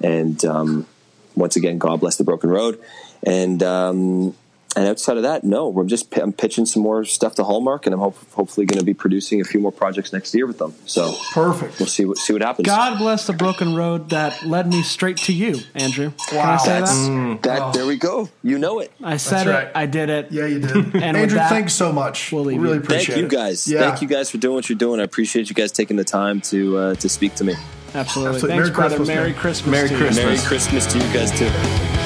And 0.00 0.44
um, 0.44 0.87
once 1.35 1.56
again, 1.56 1.78
God 1.78 1.98
bless 1.98 2.14
the 2.14 2.22
broken 2.22 2.48
road. 2.48 2.80
And 3.24 3.61
um, 3.64 4.37
and 4.76 4.87
outside 4.87 5.16
of 5.16 5.24
that, 5.24 5.42
no, 5.42 5.68
we're 5.68 5.85
just 5.85 6.16
I'm 6.16 6.33
pitching 6.33 6.64
some 6.64 6.83
more 6.83 7.04
stuff 7.04 7.35
to 7.37 7.44
Hallmark, 7.44 7.87
and 7.87 7.94
I'm 7.94 8.00
hope, 8.00 8.16
hopefully 8.33 8.66
going 8.66 8.78
to 8.78 8.85
be 8.85 8.94
producing 8.94 9.40
a 9.40 9.44
few 9.44 9.59
more 9.61 9.72
projects 9.72 10.12
next 10.12 10.35
year 10.35 10.46
with 10.46 10.59
them. 10.59 10.74
So 10.87 11.14
Perfect. 11.33 11.78
we'll 11.80 11.88
see 11.88 12.04
what 12.04 12.18
see 12.18 12.33
what 12.33 12.42
happens. 12.42 12.66
God 12.66 12.98
bless 12.98 13.26
the 13.26 13.33
broken 13.33 13.74
road 13.74 14.11
that 14.11 14.44
led 14.46 14.68
me 14.68 14.83
straight 14.83 15.16
to 15.18 15.33
you, 15.33 15.59
Andrew. 15.74 16.12
Can 16.28 16.38
I 16.38 16.50
Wow. 16.52 16.56
say 16.59 16.78
That's 16.80 16.92
that? 17.09 17.38
that. 17.42 17.72
There 17.74 17.87
we 17.87 17.96
go. 17.96 18.28
You 18.42 18.59
know 18.59 18.78
it. 18.80 18.92
I 19.02 19.16
said 19.16 19.46
That's 19.46 19.70
it. 19.70 19.72
I 19.76 19.87
did 19.87 20.09
it. 20.09 20.30
Yeah, 20.30 20.46
you 20.46 20.61
did. 20.61 20.92
with 20.92 21.02
Andrew, 21.02 21.26
that, 21.38 21.48
thanks 21.50 21.74
so 21.74 21.92
much. 21.92 22.30
we'll 22.30 22.44
leave 22.44 22.61
really 22.61 22.74
you. 22.76 22.80
appreciate 22.83 23.14
Thank 23.16 23.33
you 23.33 23.38
guys. 23.38 23.66
Yeah. 23.66 23.80
Thank 23.80 24.02
you 24.02 24.09
guys 24.09 24.30
for 24.30 24.38
doing 24.38 24.54
what 24.54 24.68
you're 24.68 24.78
doing. 24.78 25.00
I 25.00 25.04
appreciate 25.04 25.48
you 25.48 25.54
guys 25.54 25.72
taking 25.72 25.96
the 25.96 26.04
time 26.04 26.40
to 26.42 26.76
uh, 26.78 26.94
to 26.96 27.09
speak 27.09 27.35
to 27.37 27.44
me. 27.44 27.54
Absolutely. 27.94 28.37
Absolutely. 28.37 28.48
Thanks, 28.48 28.48
Merry 28.48 28.70
brother. 28.70 28.96
Christmas, 28.96 29.09
Merry. 29.09 29.33
Christmas. 29.33 29.72
Merry 29.72 29.88
to 29.88 29.94
you. 29.94 30.00
Christmas. 30.00 30.24
Merry 30.24 30.38
Christmas 30.38 30.87
to 30.92 30.98
you 30.98 31.12
guys 31.12 31.37
too. 31.37 31.99